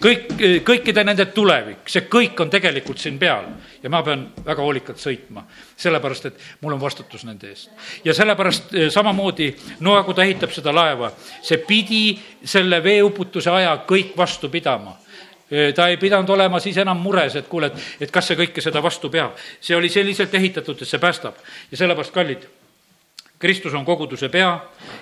[0.00, 0.26] kõik,
[0.66, 3.48] kõikide nende tulevik, see kõik on tegelikult siin peal
[3.82, 7.70] ja ma pean väga hoolikalt sõitma, sellepärast et mul on vastutus nende eest.
[8.04, 13.76] ja sellepärast eh, samamoodi Noa, kui ta ehitab seda laeva, see pidi selle veeuputuse aja
[13.88, 14.96] kõik vastu pidama
[15.50, 18.64] eh, ta ei pidanud olema siis enam mures, et kuule, et, et kas see kõike
[18.64, 19.37] seda vastu peab.
[19.61, 22.46] see oli selliselt ehitatud, et see päästab ja sellepärast, kallid,
[23.38, 24.61] Kristus on koguduse pea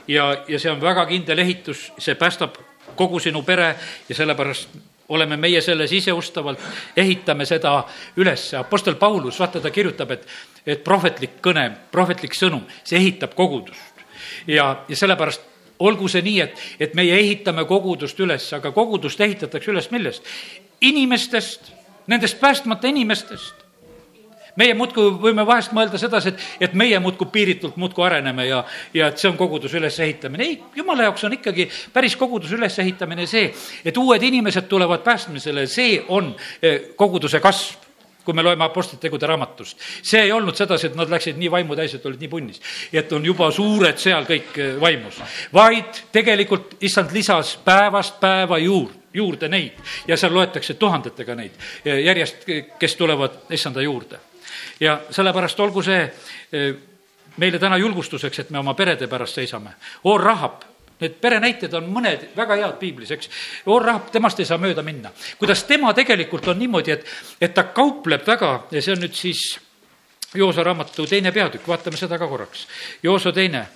[0.09, 2.57] ja, ja see on väga kindel ehitus, see päästab
[2.97, 3.75] kogu sinu pere
[4.09, 4.69] ja sellepärast
[5.09, 6.61] oleme meie selles iseustavalt,
[6.97, 7.83] ehitame seda
[8.17, 8.47] üles.
[8.55, 10.27] Apostel Paulus, vaata, ta kirjutab, et,
[10.67, 14.05] et prohvetlik kõne, prohvetlik sõnum, see ehitab kogudust.
[14.47, 15.43] ja, ja sellepärast
[15.79, 20.25] olgu see nii, et, et meie ehitame kogudust üles, aga kogudust ehitatakse üles millest?
[20.81, 21.73] inimestest,
[22.07, 23.64] nendest päästmata inimestest
[24.57, 28.63] meie muudkui võime vahest mõelda sedasi, et, et meie muudkui piiritult muudkui areneme ja,
[28.95, 30.45] ja et see on koguduse ülesehitamine.
[30.45, 33.49] ei, jumala jaoks on ikkagi päris koguduse ülesehitamine see,
[33.85, 37.83] et uued inimesed tulevad päästmisele, see on eh, koguduse kasv
[38.25, 39.77] kui me loeme Apostlite tegude raamatust.
[40.03, 42.61] see ei olnud sedasi, et nad läksid nii vaimutäis, et olid nii punnis,
[42.93, 45.21] et on juba suured seal kõik eh, vaimus,
[45.53, 49.77] vaid tegelikult issand lisas päevast päeva juurde juurde neid
[50.09, 51.53] ja seal loetakse tuhandetega neid
[51.85, 52.49] järjest,
[52.81, 54.19] kes tulevad issanda juurde
[54.81, 56.03] ja sellepärast olgu see
[56.53, 56.75] eh,
[57.37, 59.75] meile täna julgustuseks, et me oma perede pärast seisame.
[60.05, 60.63] Oor Rahab,
[61.01, 63.31] need perenäited on mõned väga head piiblis, eks.
[63.67, 65.11] Oor Rahab, temast ei saa mööda minna.
[65.39, 67.07] kuidas tema tegelikult on niimoodi, et,
[67.41, 69.45] et ta kaupleb väga ja see on nüüd siis
[70.35, 72.67] Joosa raamatu teine peatükk, vaatame seda ka korraks.
[73.03, 73.67] Joosa teine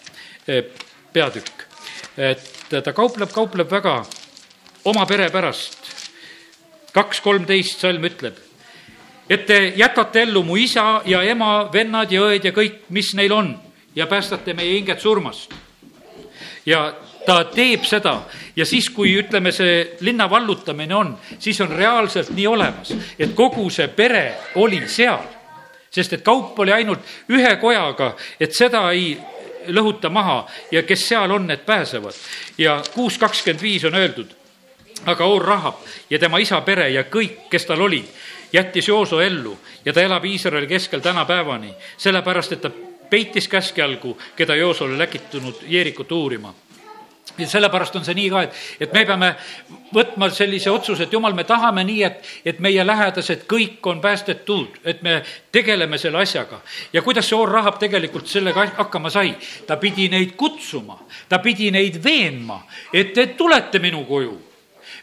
[0.49, 0.65] eh,
[1.13, 1.67] peatükk,
[2.19, 4.01] et ta kaupleb, kaupleb väga
[4.85, 5.77] oma pere pärast.
[6.93, 8.48] kaks kolmteist salm ütleb
[9.29, 13.33] et te jätate ellu mu isa ja ema, vennad ja õed ja kõik, mis neil
[13.33, 13.53] on
[13.95, 15.55] ja päästate meie hinged surmast.
[16.67, 16.93] ja
[17.27, 18.23] ta teeb seda
[18.57, 23.69] ja siis, kui ütleme, see linna vallutamine on, siis on reaalselt nii olemas, et kogu
[23.71, 25.27] see pere oli seal.
[25.91, 27.01] sest et kaup oli ainult
[27.33, 29.17] ühe kojaga, et seda ei
[29.73, 32.15] lõhuta maha ja kes seal on, need pääsevad.
[32.59, 34.35] ja kuus kakskümmend viis on öeldud,
[35.05, 35.75] aga Or Rahab
[36.11, 38.09] ja tema isa pere ja kõik, kes tal olid
[38.53, 42.71] jättis Jooso ellu ja ta elab Iisraeli keskel tänapäevani, sellepärast et ta
[43.11, 46.55] peitis käskjalgu, keda Jooso oli läkitunud Jeerikut uurima
[47.39, 49.29] ja sellepärast on see nii ka, et, et me peame
[49.95, 54.81] võtma sellise otsuse, et jumal, me tahame nii, et, et meie lähedased kõik on päästetud,
[54.85, 55.21] et me
[55.53, 56.61] tegeleme selle asjaga.
[56.93, 59.37] ja kuidas see Oor Rahab tegelikult sellega hakkama sai?
[59.67, 64.48] ta pidi neid kutsuma, ta pidi neid veenma, et te tulete minu koju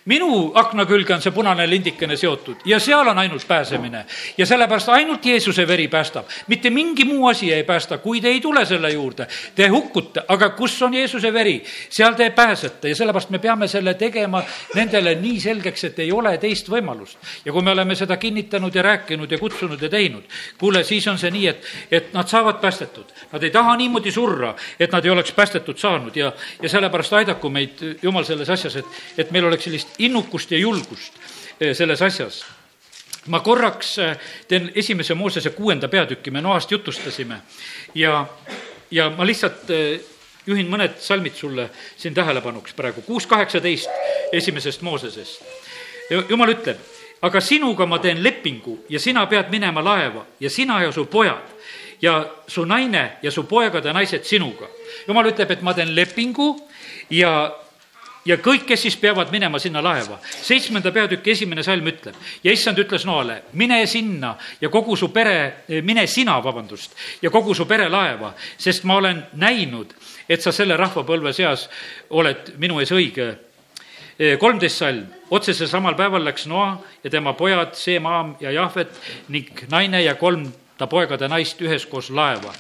[0.05, 4.05] minu akna külge on see punane lindikene seotud ja seal on ainult pääsemine.
[4.37, 8.41] ja sellepärast ainult Jeesuse veri päästab, mitte mingi muu asi ei päästa, kui te ei
[8.41, 9.27] tule selle juurde.
[9.55, 13.93] Te hukkute, aga kus on Jeesuse veri, seal te pääsete ja sellepärast me peame selle
[13.93, 14.43] tegema
[14.75, 17.17] nendele nii selgeks, et ei ole teist võimalust.
[17.45, 20.23] ja kui me oleme seda kinnitanud ja rääkinud ja kutsunud ja teinud,
[20.57, 23.09] kuule, siis on see nii, et, et nad saavad päästetud.
[23.31, 27.49] Nad ei taha niimoodi surra, et nad ei oleks päästetud saanud ja, ja sellepärast aidaku
[27.49, 28.85] meid Jumal selles asjas, et,
[29.17, 31.13] et meil oleks sellist innukust ja julgust
[31.59, 32.45] eh, selles asjas.
[33.27, 37.41] ma korraks eh, teen esimese Moosese kuuenda peatüki, me Noast jutustasime
[37.95, 38.27] ja,
[38.91, 40.01] ja ma lihtsalt eh,
[40.47, 43.89] juhin mõned salmid sulle siin tähelepanuks praegu, kuus kaheksateist
[44.33, 45.41] esimesest Moosesest.
[46.29, 46.77] jumal ütleb,
[47.21, 51.55] aga sinuga ma teen lepingu ja sina pead minema laeva ja sina ja su pojad
[52.01, 54.67] ja su naine ja su poegad ja naised sinuga.
[55.07, 56.55] jumal ütleb, et ma teen lepingu
[57.09, 57.51] ja
[58.25, 60.17] ja kõik, kes siis peavad minema sinna laeva.
[60.23, 65.65] seitsmenda peatüki esimene salm ütleb ja issand ütles Noale, mine sinna ja kogu su pere,
[65.83, 69.93] mine sina, vabandust, ja kogu su pere laeva, sest ma olen näinud,
[70.29, 71.69] et sa selle rahvapõlve seas
[72.09, 73.35] oled minu ees õige
[74.39, 78.93] kolmteist salm, otsesel samal päeval läks Noa ja tema pojad, Seemaam ja Jahvet
[79.27, 82.53] ning naine ja kolm ta poegade naist üheskoos laeva.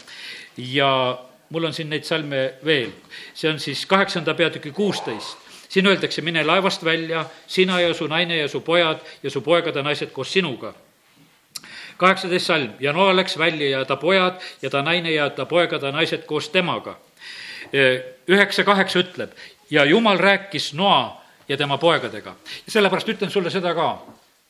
[0.57, 1.17] ja
[1.49, 2.91] mul on siin neid salme veel,
[3.33, 5.44] see on siis kaheksanda peatüki kuusteist
[5.75, 9.83] siin öeldakse, mine laevast välja, sina ja su naine ja su pojad ja su poegade
[9.83, 10.73] naised koos sinuga.
[11.97, 15.91] kaheksateist salm ja Noa läks välja ja ta pojad ja ta naine ja ta poegade
[15.91, 16.95] naised koos temaga.
[18.27, 19.31] üheksa kaheksa ütleb
[19.69, 22.35] ja Jumal rääkis Noa ja tema poegadega.
[22.65, 23.99] ja sellepärast ütlen sulle seda ka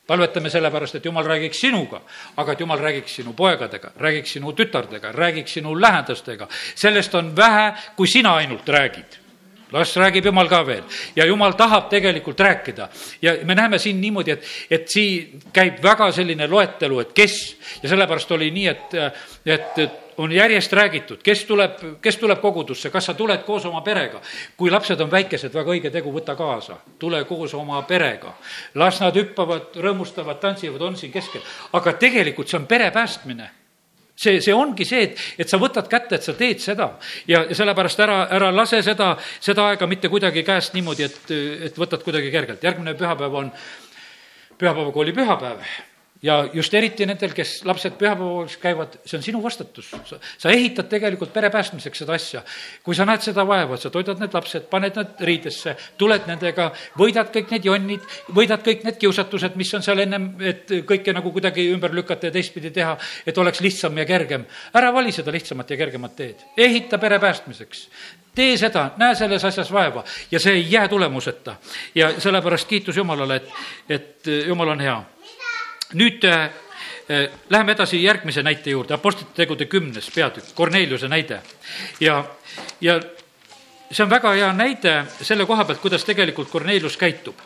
[0.07, 2.01] palvetame sellepärast, et jumal räägiks sinuga,
[2.37, 6.47] aga et jumal räägiks sinu poegadega, räägiks sinu tütardega, räägiks sinu lähedastega.
[6.75, 9.24] sellest on vähe, kui sina ainult räägid
[9.75, 10.83] las räägib jumal ka veel.
[11.15, 12.87] Ja jumal tahab tegelikult rääkida.
[13.21, 17.35] Ja me näeme siin niimoodi, et, et siin käib väga selline loetelu, et kes
[17.83, 18.97] ja sellepärast oli nii, et,
[19.45, 23.81] et, et on järjest räägitud, kes tuleb, kes tuleb kogudusse, kas sa tuled koos oma
[23.81, 24.21] perega.
[24.57, 28.33] kui lapsed on väikesed, väga õige tegu, võta kaasa, tule koos oma perega.
[28.75, 33.51] las nad hüppavad, rõõmustavad, tantsivad, on siin keskel, aga tegelikult see on pere päästmine
[34.15, 36.91] see, see ongi see, et, et sa võtad kätte, et sa teed seda
[37.29, 41.35] ja sellepärast ära, ära lase seda, seda aega mitte kuidagi käest niimoodi, et,
[41.69, 42.63] et võtad kuidagi kergelt.
[42.63, 43.51] järgmine pühapäev on
[44.57, 45.67] pühapäevakooli pühapäev
[46.25, 49.91] ja just eriti nendel, kes lapsed pühapäevaks käivad, see on sinu vastutus.
[50.37, 52.41] sa ehitad tegelikult pere päästmiseks seda asja.
[52.83, 57.29] kui sa näed seda vaeva, sa toidad need lapsed, paned nad riidesse, tuled nendega, võidad
[57.35, 61.69] kõik need jonnid, võidad kõik need kiusatused, mis on seal ennem, et kõike nagu kuidagi
[61.75, 64.45] ümber lükata ja teistpidi teha, et oleks lihtsam ja kergem.
[64.73, 66.45] ära vali seda lihtsamat ja kergemat teed.
[66.57, 67.89] ehita pere päästmiseks
[68.35, 71.55] tee seda, näe selles asjas vaeva ja see ei jää tulemuseta.
[71.95, 73.49] ja sellepärast kiitus Jumalale, et,
[73.89, 75.03] et Jumal on hea
[75.95, 76.49] nüüd äh,
[77.09, 81.41] äh, läheme edasi järgmise näite juurde, Apostlite tegude kümnes peatükk, Korneliuse näide.
[81.99, 82.23] ja,
[82.81, 82.99] ja
[83.91, 87.39] see on väga hea näide selle koha pealt, kuidas tegelikult Kornelius käitub.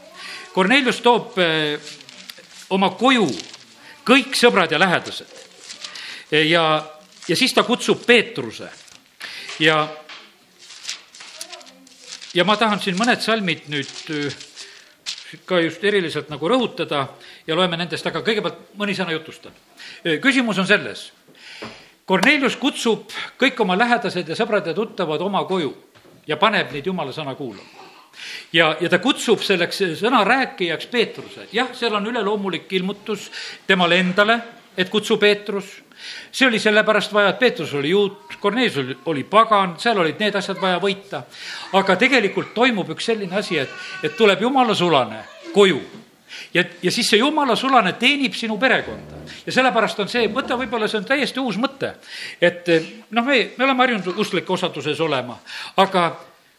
[0.53, 1.77] Kornelius toob äh,
[2.69, 3.27] oma koju
[4.09, 5.27] kõik sõbrad ja lähedased.
[6.31, 6.65] ja,
[7.27, 8.69] ja siis ta kutsub Peetruse
[9.59, 9.87] ja,
[12.33, 13.89] ja ma tahan siin mõned salmid nüüd
[15.45, 17.07] ka just eriliselt nagu rõhutada
[17.47, 19.51] ja loeme nendest, aga kõigepealt mõni sõna jutustan.
[20.21, 21.11] küsimus on selles,
[22.09, 25.75] Kornelius kutsub kõik oma lähedased ja sõbrad ja tuttavad oma koju
[26.27, 27.89] ja paneb neid jumala sõna kuulama
[28.53, 31.47] ja, ja ta kutsub selleks sõna rääkijaks Peetruse.
[31.53, 33.29] jah, seal on üleloomulik ilmutus
[33.67, 34.39] temale endale,
[34.79, 35.75] et kutsu Peetrus
[36.31, 40.35] see oli sellepärast vaja, et Peetrus oli juut, Kornelius oli, oli pagan, seal olid need
[40.35, 41.23] asjad vaja võita.
[41.73, 45.81] aga tegelikult toimub üks selline asi, et, et tuleb jumala sulane koju
[46.53, 49.23] ja, ja siis see jumala sulane teenib sinu perekonda.
[49.45, 51.93] ja sellepärast on see mõte, võib-olla see on täiesti uus mõte.
[52.41, 52.67] et
[53.09, 55.39] noh, me, me oleme harjunud uskliku osaduses olema,
[55.77, 56.09] aga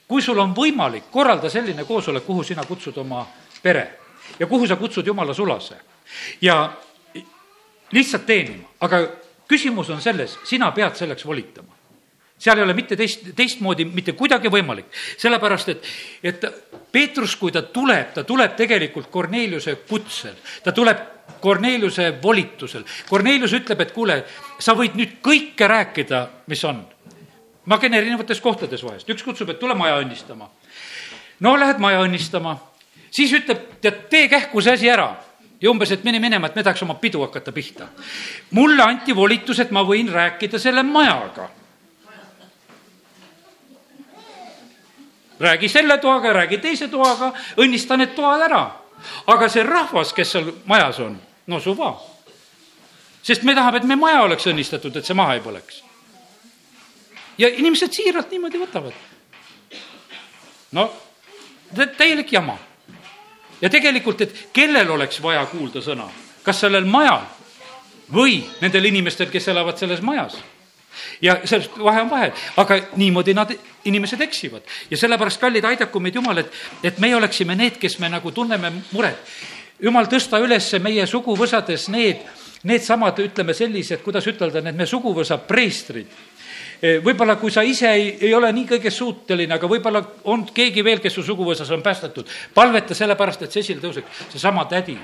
[0.08, 3.24] kui sul on võimalik korralda selline koosolek, kuhu sina kutsud oma
[3.62, 3.86] pere
[4.38, 5.78] ja kuhu sa kutsud jumala sulase
[6.42, 6.70] ja
[7.92, 9.02] lihtsalt teenima, aga
[9.50, 11.76] küsimus on selles, sina pead selleks volitama.
[12.40, 14.86] Seal ei ole mitte teist, teistmoodi mitte kuidagi võimalik,
[15.20, 15.88] sellepärast et,
[16.24, 16.46] et
[16.92, 21.02] Peetrus, kui ta tuleb, ta tuleb tegelikult Korneliuse kutsel, ta tuleb
[21.40, 22.86] Korneliuse volitusel.
[23.10, 24.22] Kornelius ütleb, et kuule,
[24.58, 26.80] sa võid nüüd kõike rääkida, mis on.
[27.68, 30.48] ma käin erinevates kohtades vahest, üks kutsub, et tule maja õnnistama.
[31.40, 32.56] no lähed maja õnnistama,
[33.10, 35.12] siis ütleb, tead, tee kähku see asi ära
[35.60, 37.88] ja umbes, et mine minema, et me tahaks oma pidu hakata pihta.
[38.50, 41.48] mulle anti volitus, et ma võin rääkida selle majaga.
[45.40, 48.70] räägi selle toaga, räägi teise toaga, õnnista need toad ära.
[49.26, 52.00] aga see rahvas, kes seal majas on, no suva.
[53.22, 55.82] sest me tahame, et meie maja oleks õnnistatud, et see maha ei põleks.
[57.38, 58.92] ja inimesed siiralt niimoodi võtavad.
[60.72, 60.92] no
[61.96, 62.58] täielik jama
[63.60, 66.08] ja tegelikult, et kellel oleks vaja kuulda sõna,
[66.44, 67.26] kas sellel majal
[68.12, 70.38] või nendel inimestel, kes elavad selles majas
[71.22, 73.52] ja sellest vahe on vahe, aga niimoodi nad,
[73.84, 74.62] inimesed eksivad.
[74.90, 76.52] ja sellepärast, kallid, aidaku meid Jumal, et,
[76.82, 79.32] et meie oleksime need, kes me nagu tunneme muret.
[79.80, 82.24] Jumal, tõsta üles meie suguvõsades need,
[82.62, 86.10] needsamad, ütleme sellised, kuidas ütelda, need me suguvõsa preestrid
[86.80, 90.02] võib-olla kui sa ise ei, ei ole nii kõiges suuteline, aga võib-olla
[90.32, 94.64] on keegi veel, kes su suguvõsas on päästetud, palveta sellepärast, et see esile tõuseks, seesama
[94.70, 94.96] tädi,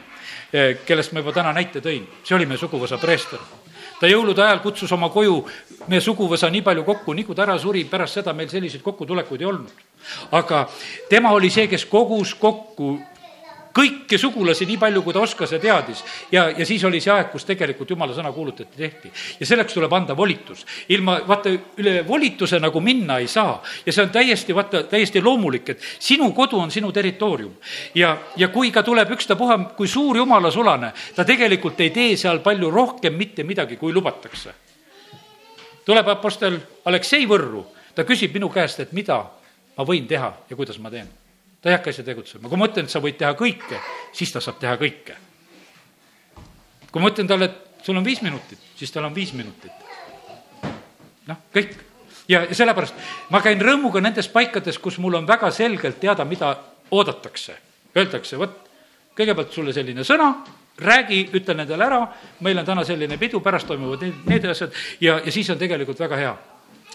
[0.52, 3.42] eh, kellest ma juba täna näite tõin, see oli meie suguvõsa preester.
[4.00, 5.38] Ta jõulude ajal kutsus oma koju
[5.88, 9.40] meie suguvõsa nii palju kokku, nii kui ta ära suri, pärast seda meil selliseid kokkutulekuid
[9.40, 9.84] ei olnud.
[10.30, 10.68] aga
[11.08, 13.00] tema oli see, kes kogus kokku
[13.76, 16.02] kõiki sugulasi nii palju, kui ta oskas ja teadis.
[16.32, 19.10] ja, ja siis oli see aeg, kus tegelikult jumala sõna kuulutati, tehti.
[19.40, 20.64] ja selleks tuleb anda volitus.
[20.88, 23.62] ilma, vaata, üle volituse nagu minna ei saa.
[23.86, 27.52] ja see on täiesti, vaata, täiesti loomulik, et sinu kodu on sinu territoorium.
[27.94, 32.40] ja, ja kui ka tuleb ükstapuha, kui suur jumala sulane, ta tegelikult ei tee seal
[32.40, 34.54] palju rohkem mitte midagi, kui lubatakse.
[35.84, 39.22] tuleb Apostel Aleksei Võrru, ta küsib minu käest, et mida
[39.76, 41.25] ma võin teha ja kuidas ma teen
[41.66, 43.80] ta ei hakka ise tegutsema, kui ma ütlen, et sa võid teha kõike,
[44.14, 45.16] siis ta saab teha kõike.
[46.92, 49.72] kui ma ütlen talle, et sul on viis minutit, siis tal on viis minutit.
[51.26, 51.74] noh, kõik.
[52.28, 52.94] ja, sellepärast
[53.34, 56.54] ma käin rõõmuga nendes paikades, kus mul on väga selgelt teada, mida
[56.90, 57.58] oodatakse.
[57.96, 58.54] Öeldakse, vot,
[59.18, 60.36] kõigepealt sulle selline sõna,
[60.78, 62.04] räägi, ütle nendele ära,
[62.46, 65.98] meil on täna selline pidu, pärast toimuvad need, need asjad ja, ja siis on tegelikult
[65.98, 66.36] väga hea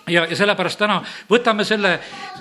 [0.07, 0.99] ja, ja sellepärast täna
[1.29, 1.93] võtame selle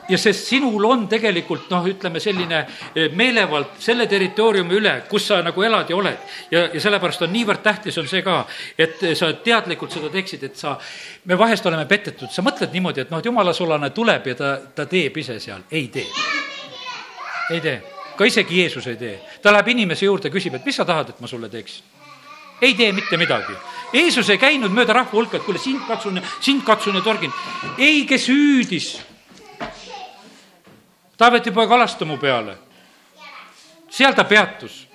[0.08, 5.40] ja sest sinul on tegelikult noh, ütleme selline eh, meelevald selle territooriumi üle, kus sa
[5.44, 6.26] nagu elad ja oled.
[6.50, 8.42] ja, ja sellepärast on niivõrd tähtis on see ka,
[8.78, 10.76] et sa teadlikult seda teeksid, et sa,
[11.24, 14.56] me vahest oleme petetud, sa mõtled niimoodi, et noh, et jumala sulane tuleb ja ta,
[14.74, 16.06] ta teeb ise seal, ei tee.
[17.50, 17.78] ei tee,
[18.16, 19.16] ka isegi Jeesus ei tee.
[19.42, 21.99] ta läheb inimese juurde, küsib, et mis sa tahad, et ma sulle teeksin
[22.62, 23.54] ei tee mitte midagi.
[23.92, 27.32] Jeesus ei käinud mööda rahva hulka, et kuule, sind katsun, sind katsun ja torgin.
[27.78, 29.00] ei, kes hüüdis.
[31.16, 32.58] Taaveti poeg alasta mu peale.
[33.90, 34.86] seal ta peatus.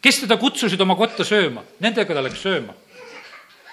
[0.00, 2.74] kes teda kutsusid oma kotta sööma, nendega ta läks sööma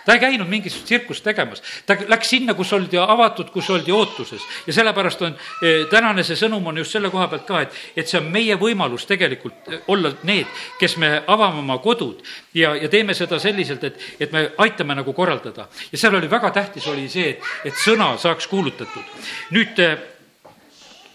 [0.06, 4.43] ta ei käinud mingisugust tsirkust tegemas, ta läks sinna, kus oldi avatud, kus oldi ootuses
[4.68, 8.10] ja sellepärast on eh, tänane see sõnum on just selle koha pealt ka, et, et
[8.10, 10.49] see on meie võimalus tegelikult eh, olla need,
[10.80, 12.24] kes me avame oma kodud
[12.58, 15.68] ja, ja teeme seda selliselt, et, et me aitame nagu korraldada.
[15.91, 19.28] ja seal oli väga tähtis, oli see, et, et sõna saaks kuulutatud.
[19.52, 19.97] nüüd eh,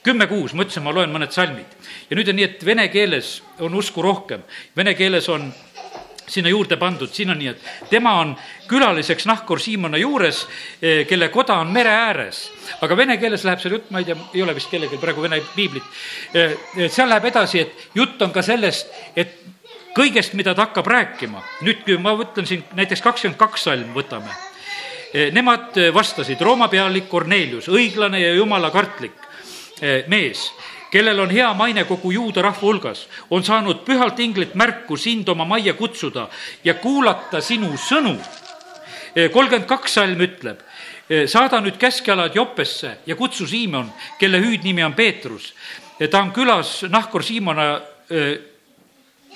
[0.07, 1.77] kümme kuus, ma ütlesin, ma loen mõned salmid
[2.11, 4.45] ja nüüd on nii, et vene keeles on usku rohkem,
[4.77, 5.49] vene keeles on
[6.29, 8.35] sinna juurde pandud, siin on nii, et tema on
[8.69, 10.47] külaliseks Nahkur Siimona juures,
[10.83, 12.53] eh, kelle koda on mere ääres.
[12.81, 15.41] aga vene keeles läheb seal jutt, ma ei tea, ei ole vist kellelgi praegu vene
[15.55, 15.83] piiblit.
[16.35, 16.57] Eh,
[16.91, 19.39] seal läheb edasi, et jutt on ka sellest, et
[19.95, 21.43] kõigest, mida ta hakkab rääkima.
[21.63, 24.31] nüüd, kui ma võtan siin näiteks kakskümmend kaks salm, võtame.
[25.15, 29.13] Eh, nemad vastasid, Rooma pealik Kornelius, õiglane ja jumala kartlik
[30.07, 30.51] mees
[30.97, 35.45] kellel on hea maine kogu juuda rahva hulgas, on saanud pühalt inglilt märku sind oma
[35.45, 36.29] majja kutsuda
[36.65, 38.17] ja kuulata sinu sõnu.
[39.33, 40.61] kolmkümmend kaks salm ütleb,
[41.29, 45.53] saada nüüd käskjalad Joppesse ja kutsu Siimon, kelle hüüdnimi on Peetrus.
[46.11, 47.81] ta on külas Nahkur Siimona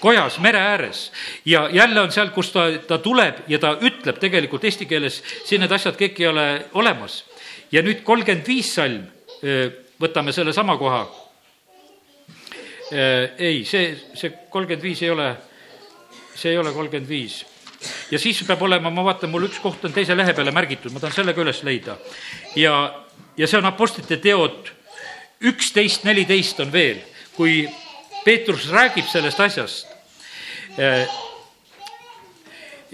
[0.01, 1.13] kojas mere ääres
[1.45, 5.61] ja jälle on seal, kus ta, ta tuleb ja ta ütleb tegelikult eesti keeles, siin
[5.61, 7.25] need asjad kõik ei ole olemas.
[7.73, 9.05] ja nüüd kolmkümmend viis salm,
[10.01, 11.20] võtame sellesama koha
[12.91, 15.28] ei, see, see kolmkümmend viis ei ole,
[16.34, 17.45] see ei ole kolmkümmend viis.
[18.11, 21.01] ja siis peab olema, ma vaatan, mul üks koht on teise lehe peale märgitud, ma
[21.01, 21.97] tahan selle ka üles leida.
[22.57, 22.74] ja,
[23.36, 24.72] ja see on Apostlite teod
[25.41, 27.01] üksteist, neliteist on veel,
[27.36, 27.64] kui
[28.24, 29.86] Peetrus räägib sellest asjast
[30.76, 31.07] äh,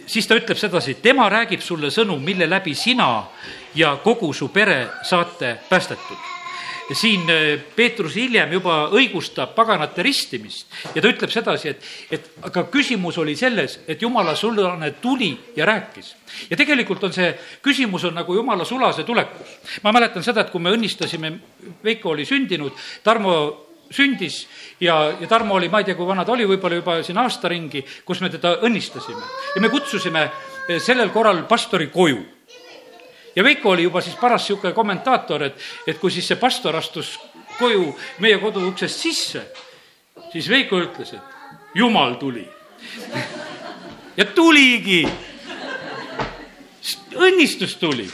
[0.06, 3.26] siis ta ütleb sedasi, tema räägib sulle sõnu, mille läbi sina
[3.74, 6.35] ja kogu su pere saate päästetud
[6.94, 12.66] siin äh, Peetrus hiljem juba õigustab paganate ristimist ja ta ütleb sedasi, et, et aga
[12.70, 16.14] küsimus oli selles, et jumala sulane tuli ja rääkis.
[16.50, 17.32] ja tegelikult on see
[17.62, 19.58] küsimus on nagu jumala sulase tulekus.
[19.82, 21.32] ma mäletan seda, et kui me õnnistasime,
[21.84, 22.72] Veiko oli sündinud,
[23.02, 23.34] Tarmo
[23.90, 24.46] sündis
[24.80, 27.48] ja, ja Tarmo oli, ma ei tea, kui vana ta oli, võib-olla juba siin aasta
[27.50, 29.22] ringi, kus me teda õnnistasime.
[29.54, 32.35] ja me kutsusime äh, sellel korral pastori koju
[33.36, 37.16] ja Veiko oli juba siis paras niisugune kommentaator, et, et kui siis see pastor astus
[37.58, 37.88] koju
[38.24, 39.42] meie kodu uksest sisse,
[40.32, 42.46] siis Veiko ütles, et jumal tuli.
[44.16, 45.08] ja tuligi.
[47.16, 48.08] õnnistus tuli.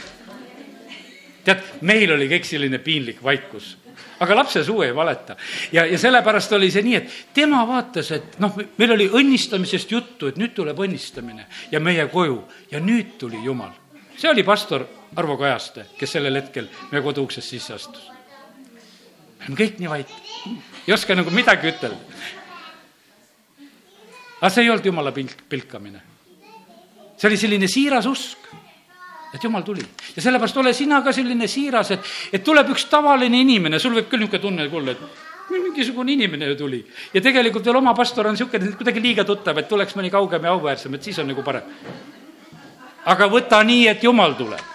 [1.43, 3.77] tead, meil oli kõik selline piinlik vaikus
[4.19, 5.35] aga lapse suu ei valeta.
[5.71, 10.27] ja, ja sellepärast oli see nii, et tema vaatas, et noh, meil oli õnnistamisest juttu,
[10.27, 13.71] et nüüd tuleb õnnistamine ja meie koju ja nüüd tuli Jumal.
[14.17, 18.09] see oli pastor Arvo Kajaste, kes sellel hetkel meie kodu uksest sisse astus.
[19.43, 20.13] oleme kõik nii vait,
[20.87, 21.99] ei oska nagu midagi ütelda.
[24.39, 26.01] aga see ei olnud jumala pilk, pilkamine.
[27.17, 28.47] see oli selline siiras usk,
[29.33, 29.85] et jumal tuli.
[30.15, 31.99] ja sellepärast ole sina ka selline siiras, et,
[32.31, 36.57] et tuleb üks tavaline inimene, sul võib küll niisugune tunne kulla, et mingisugune inimene ju
[36.57, 36.83] tuli.
[37.13, 40.57] ja tegelikult veel oma pastor on niisugune kuidagi liiga tuttav, et tuleks mõni kaugem ja
[40.57, 41.69] auväärsem, et siis on nagu parem
[43.05, 44.72] aga võta nii, et Jumal tuleb.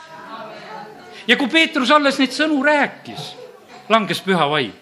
[1.28, 3.32] Ja kui Peetrus alles neid sõnu rääkis,
[3.92, 4.72] langes püha vaim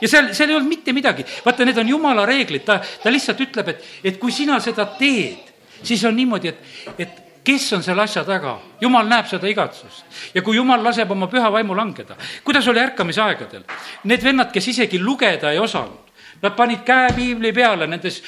[0.00, 3.40] ja seal, seal ei olnud mitte midagi, vaata, need on jumala reeglid, ta, ta lihtsalt
[3.46, 8.04] ütleb, et, et kui sina seda teed, siis on niimoodi, et, et kes on selle
[8.04, 10.04] asja taga, jumal näeb seda igatsust.
[10.34, 13.64] ja kui jumal laseb oma püha vaimu langeda, kuidas oli ärkamisaegadel?
[14.10, 16.00] Need vennad, kes isegi lugeda ei osanud,
[16.42, 18.18] Nad panid käe piibli peale nendes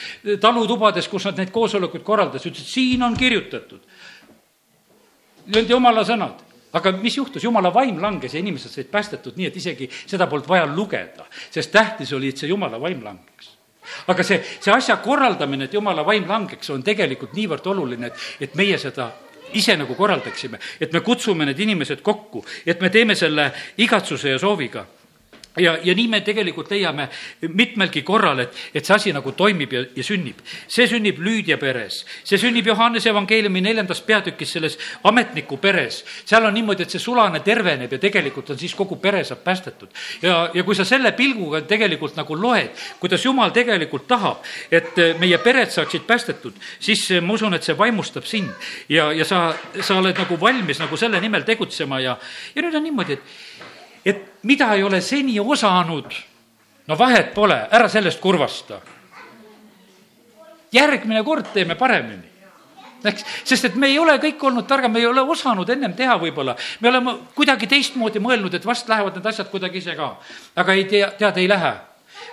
[0.41, 3.83] talutubades, kus nad neid koosolekuid korraldasid, ütlesid, siin on kirjutatud.
[5.53, 9.57] Need jumala sõnad aga mis juhtus, jumala vaim langes ja inimesed said päästetud nii, et
[9.57, 13.53] isegi seda polnud vaja lugeda, sest tähtis oli, et see jumala vaim langeks.
[14.11, 18.59] Aga see, see asja korraldamine, et jumala vaim langeks, on tegelikult niivõrd oluline, et, et
[18.59, 19.12] meie seda
[19.55, 24.39] ise nagu korraldaksime, et me kutsume need inimesed kokku, et me teeme selle igatsuse ja
[24.43, 24.85] sooviga
[25.57, 27.09] ja, ja nii me tegelikult leiame
[27.49, 30.41] mitmelgi korral, et, et see asi nagu toimib ja, ja sünnib.
[30.69, 36.03] see sünnib Lüüdia peres, see sünnib Johannese evangeeliumi neljandas peatükis selles ametniku peres.
[36.25, 39.89] seal on niimoodi, et see sulane terveneb ja tegelikult on siis kogu pere saab päästetud.
[40.23, 45.39] ja, ja kui sa selle pilguga tegelikult nagu loed, kuidas Jumal tegelikult tahab, et meie
[45.39, 48.53] pered saaksid päästetud, siis ma usun, et see vaimustab sind
[48.89, 52.17] ja, ja sa, sa oled nagu valmis nagu selle nimel tegutsema ja,
[52.55, 53.56] ja nüüd on niimoodi, et
[54.07, 56.15] et mida ei ole seni osanud,
[56.87, 58.81] no vahet pole, ära sellest kurvasta.
[60.73, 62.37] järgmine kord teeme paremini
[63.05, 66.17] eks, sest et me ei ole kõik olnud targad, me ei ole osanud ennem teha
[66.19, 66.57] võib-olla.
[66.81, 70.17] me oleme kuidagi teistmoodi mõelnud, et vast lähevad need asjad kuidagi ise ka.
[70.57, 71.75] aga ei tea, tead, ei lähe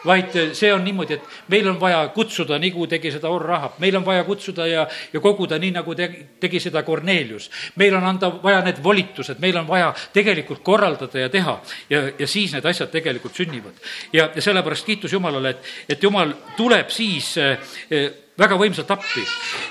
[0.06, 4.06] vaid see on niimoodi, et meil on vaja kutsuda, nagu tegi seda Orr-Rahab, meil on
[4.06, 7.50] vaja kutsuda ja, ja koguda nii, nagu tegi, tegi seda Kornelius.
[7.76, 11.60] meil on anda vaja need volitused, meil on vaja tegelikult korraldada ja teha
[11.90, 13.80] ja, ja siis need asjad tegelikult sünnivad.
[14.14, 17.58] ja, ja sellepärast kiitus Jumalale, et, et Jumal tuleb siis eh,
[17.90, 19.22] eh väga võimsalt appi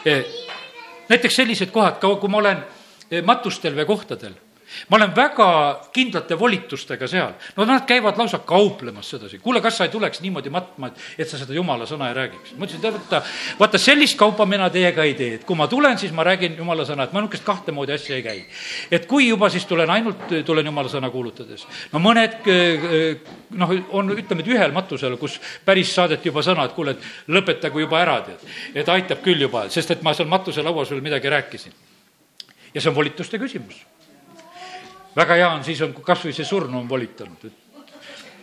[0.06, 0.24] eh,.
[1.08, 2.64] näiteks sellised kohad, kui ma olen
[3.10, 4.36] eh, matustel või kohtadel
[4.88, 5.48] ma olen väga
[5.92, 7.34] kindlate volitustega seal.
[7.56, 9.38] no nad käivad lausa kauplemas sedasi.
[9.38, 12.54] kuule, kas sa ei tuleks niimoodi matma, et, et sa seda jumala sõna ei räägiks?
[12.56, 13.22] ma ütlesin, tead, vaata,
[13.60, 16.86] vaata sellist kaupa mina teiega ei tee, et kui ma tulen, siis ma räägin jumala
[16.88, 18.44] sõna, et ma niisugust kahte moodi asja ei käi.
[18.90, 21.66] et kui juba, siis tulen ainult, tulen jumala sõna kuulutades.
[21.92, 22.50] no mõned
[23.50, 27.84] noh, on, ütleme, et ühel matusel, kus päris saadeti juba sõna, et kuule, et lõpetagu
[27.84, 28.44] juba ära, tead.
[28.74, 31.72] et aitab küll juba, sest et ma seal matuselauas veel midagi rääkisin.
[32.74, 33.82] ja see on volituste küsimus
[35.16, 37.62] väga hea on, siis on kas või see surnu on volitanud, et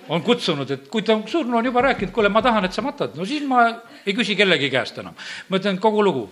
[0.10, 3.14] on kutsunud, et kui ta surnu on juba rääkinud, kuule, ma tahan, et sa matad,
[3.18, 3.68] no siis ma
[4.06, 5.16] ei küsi kellegi käest enam.
[5.50, 6.30] ma ütlen kogu lugu,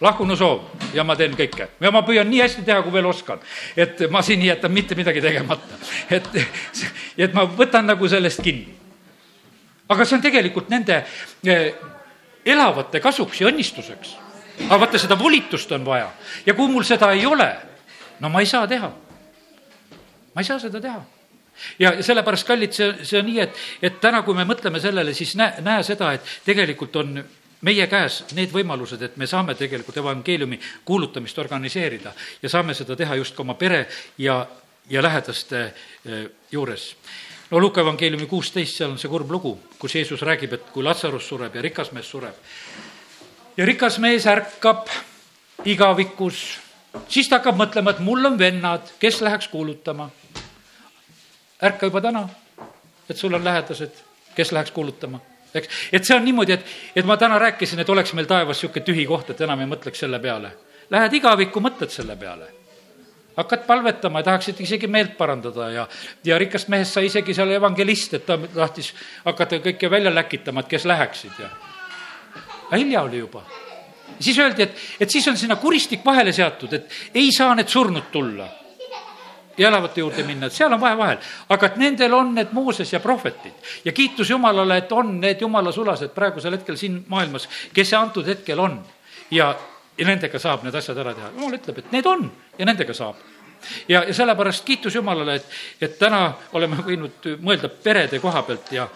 [0.00, 3.40] lahkunu soov ja ma teen kõike ja ma püüan nii hästi teha, kui veel oskan.
[3.76, 5.80] et ma siin ei jäta mitte midagi tegemata,
[6.10, 6.28] et,
[7.18, 8.74] et ma võtan nagu sellest kinni.
[9.88, 11.04] aga see on tegelikult nende
[11.44, 11.72] eh,
[12.44, 14.16] elavate kasuks ja õnnistuseks.
[14.68, 16.10] aga vaata, seda volitust on vaja
[16.46, 17.48] ja kui mul seda ei ole,
[18.20, 18.92] no ma ei saa teha
[20.34, 21.02] ma ei saa seda teha
[21.78, 25.34] ja sellepärast, kallid, see, see on nii, et, et täna, kui me mõtleme sellele, siis
[25.38, 27.18] näe, näe seda, et tegelikult on
[27.64, 32.12] meie käes need võimalused, et me saame tegelikult evangeeliumi kuulutamist organiseerida
[32.42, 33.86] ja saame seda teha just ka oma pere
[34.18, 34.42] ja,
[34.90, 36.90] ja lähedaste eh, juures.
[37.50, 41.28] no Luuka evangeeliumi kuusteist, seal on see kurb lugu, kus Jeesus räägib, et kui Latsarus
[41.28, 42.34] sureb ja rikas mees sureb.
[43.56, 44.90] ja rikas mees ärkab
[45.64, 46.58] igavikus,
[47.08, 50.10] siis ta hakkab mõtlema, et mul on vennad, kes läheks kuulutama
[51.64, 52.26] ärka juba täna,
[53.08, 54.02] et sul on lähedased,
[54.34, 55.20] kes läheks kuulutama
[55.54, 58.84] eks, et see on niimoodi, et, et ma täna rääkisin, et oleks meil taevas niisugune
[58.86, 60.50] tühi koht, et enam ei mõtleks selle peale.
[60.90, 62.50] Lähed igavikku, mõtled selle peale.
[63.34, 65.88] hakkad palvetama ja tahaksid isegi meelt parandada ja,
[66.24, 68.92] ja rikast mehest sai isegi seal evangelist, et ta tahtis
[69.24, 71.48] hakata kõike välja läkitama, et kes läheksid ja.
[72.68, 73.42] aga hilja oli juba.
[74.20, 78.12] siis öeldi, et, et siis on sinna kuristik vahele seatud, et ei saa need surnud
[78.12, 78.46] tulla
[79.58, 81.18] ja elavate juurde minna, et seal on vahe vahel.
[81.48, 83.52] aga et nendel on need Mooses ja prohvetid
[83.84, 88.26] ja kiitus Jumalale, et on need jumala sulased praegusel hetkel siin maailmas, kes see antud
[88.26, 88.82] hetkel on.
[89.30, 89.54] ja,
[89.98, 91.30] ja nendega saab need asjad ära teha.
[91.36, 93.16] jumal ütleb, et need on ja nendega saab.
[93.88, 95.46] ja, ja sellepärast kiitus Jumalale, et,
[95.80, 98.88] et täna oleme võinud mõelda perede koha pealt ja,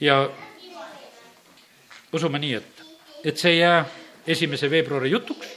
[0.00, 0.22] ja
[2.12, 2.86] usume nii, et,
[3.24, 3.84] et see ei jää
[4.26, 5.48] esimese veebruari jutuks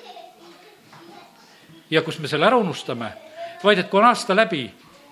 [1.89, 3.11] ja kus me selle ära unustame
[3.63, 4.65] vaid et kui on aasta läbi,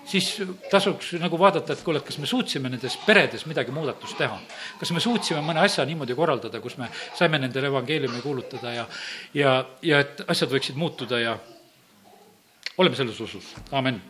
[0.06, 0.28] siis
[0.70, 4.38] tasuks nagu vaadata, et kuule, et kas me suutsime nendes peredes midagi muudatust teha.
[4.80, 8.86] kas me suutsime mõne asja niimoodi korraldada, kus me saime nendele evangeeliumi kuulutada ja,
[9.34, 11.38] ja, ja et asjad võiksid muutuda ja
[12.78, 14.00] oleme selles usus, amin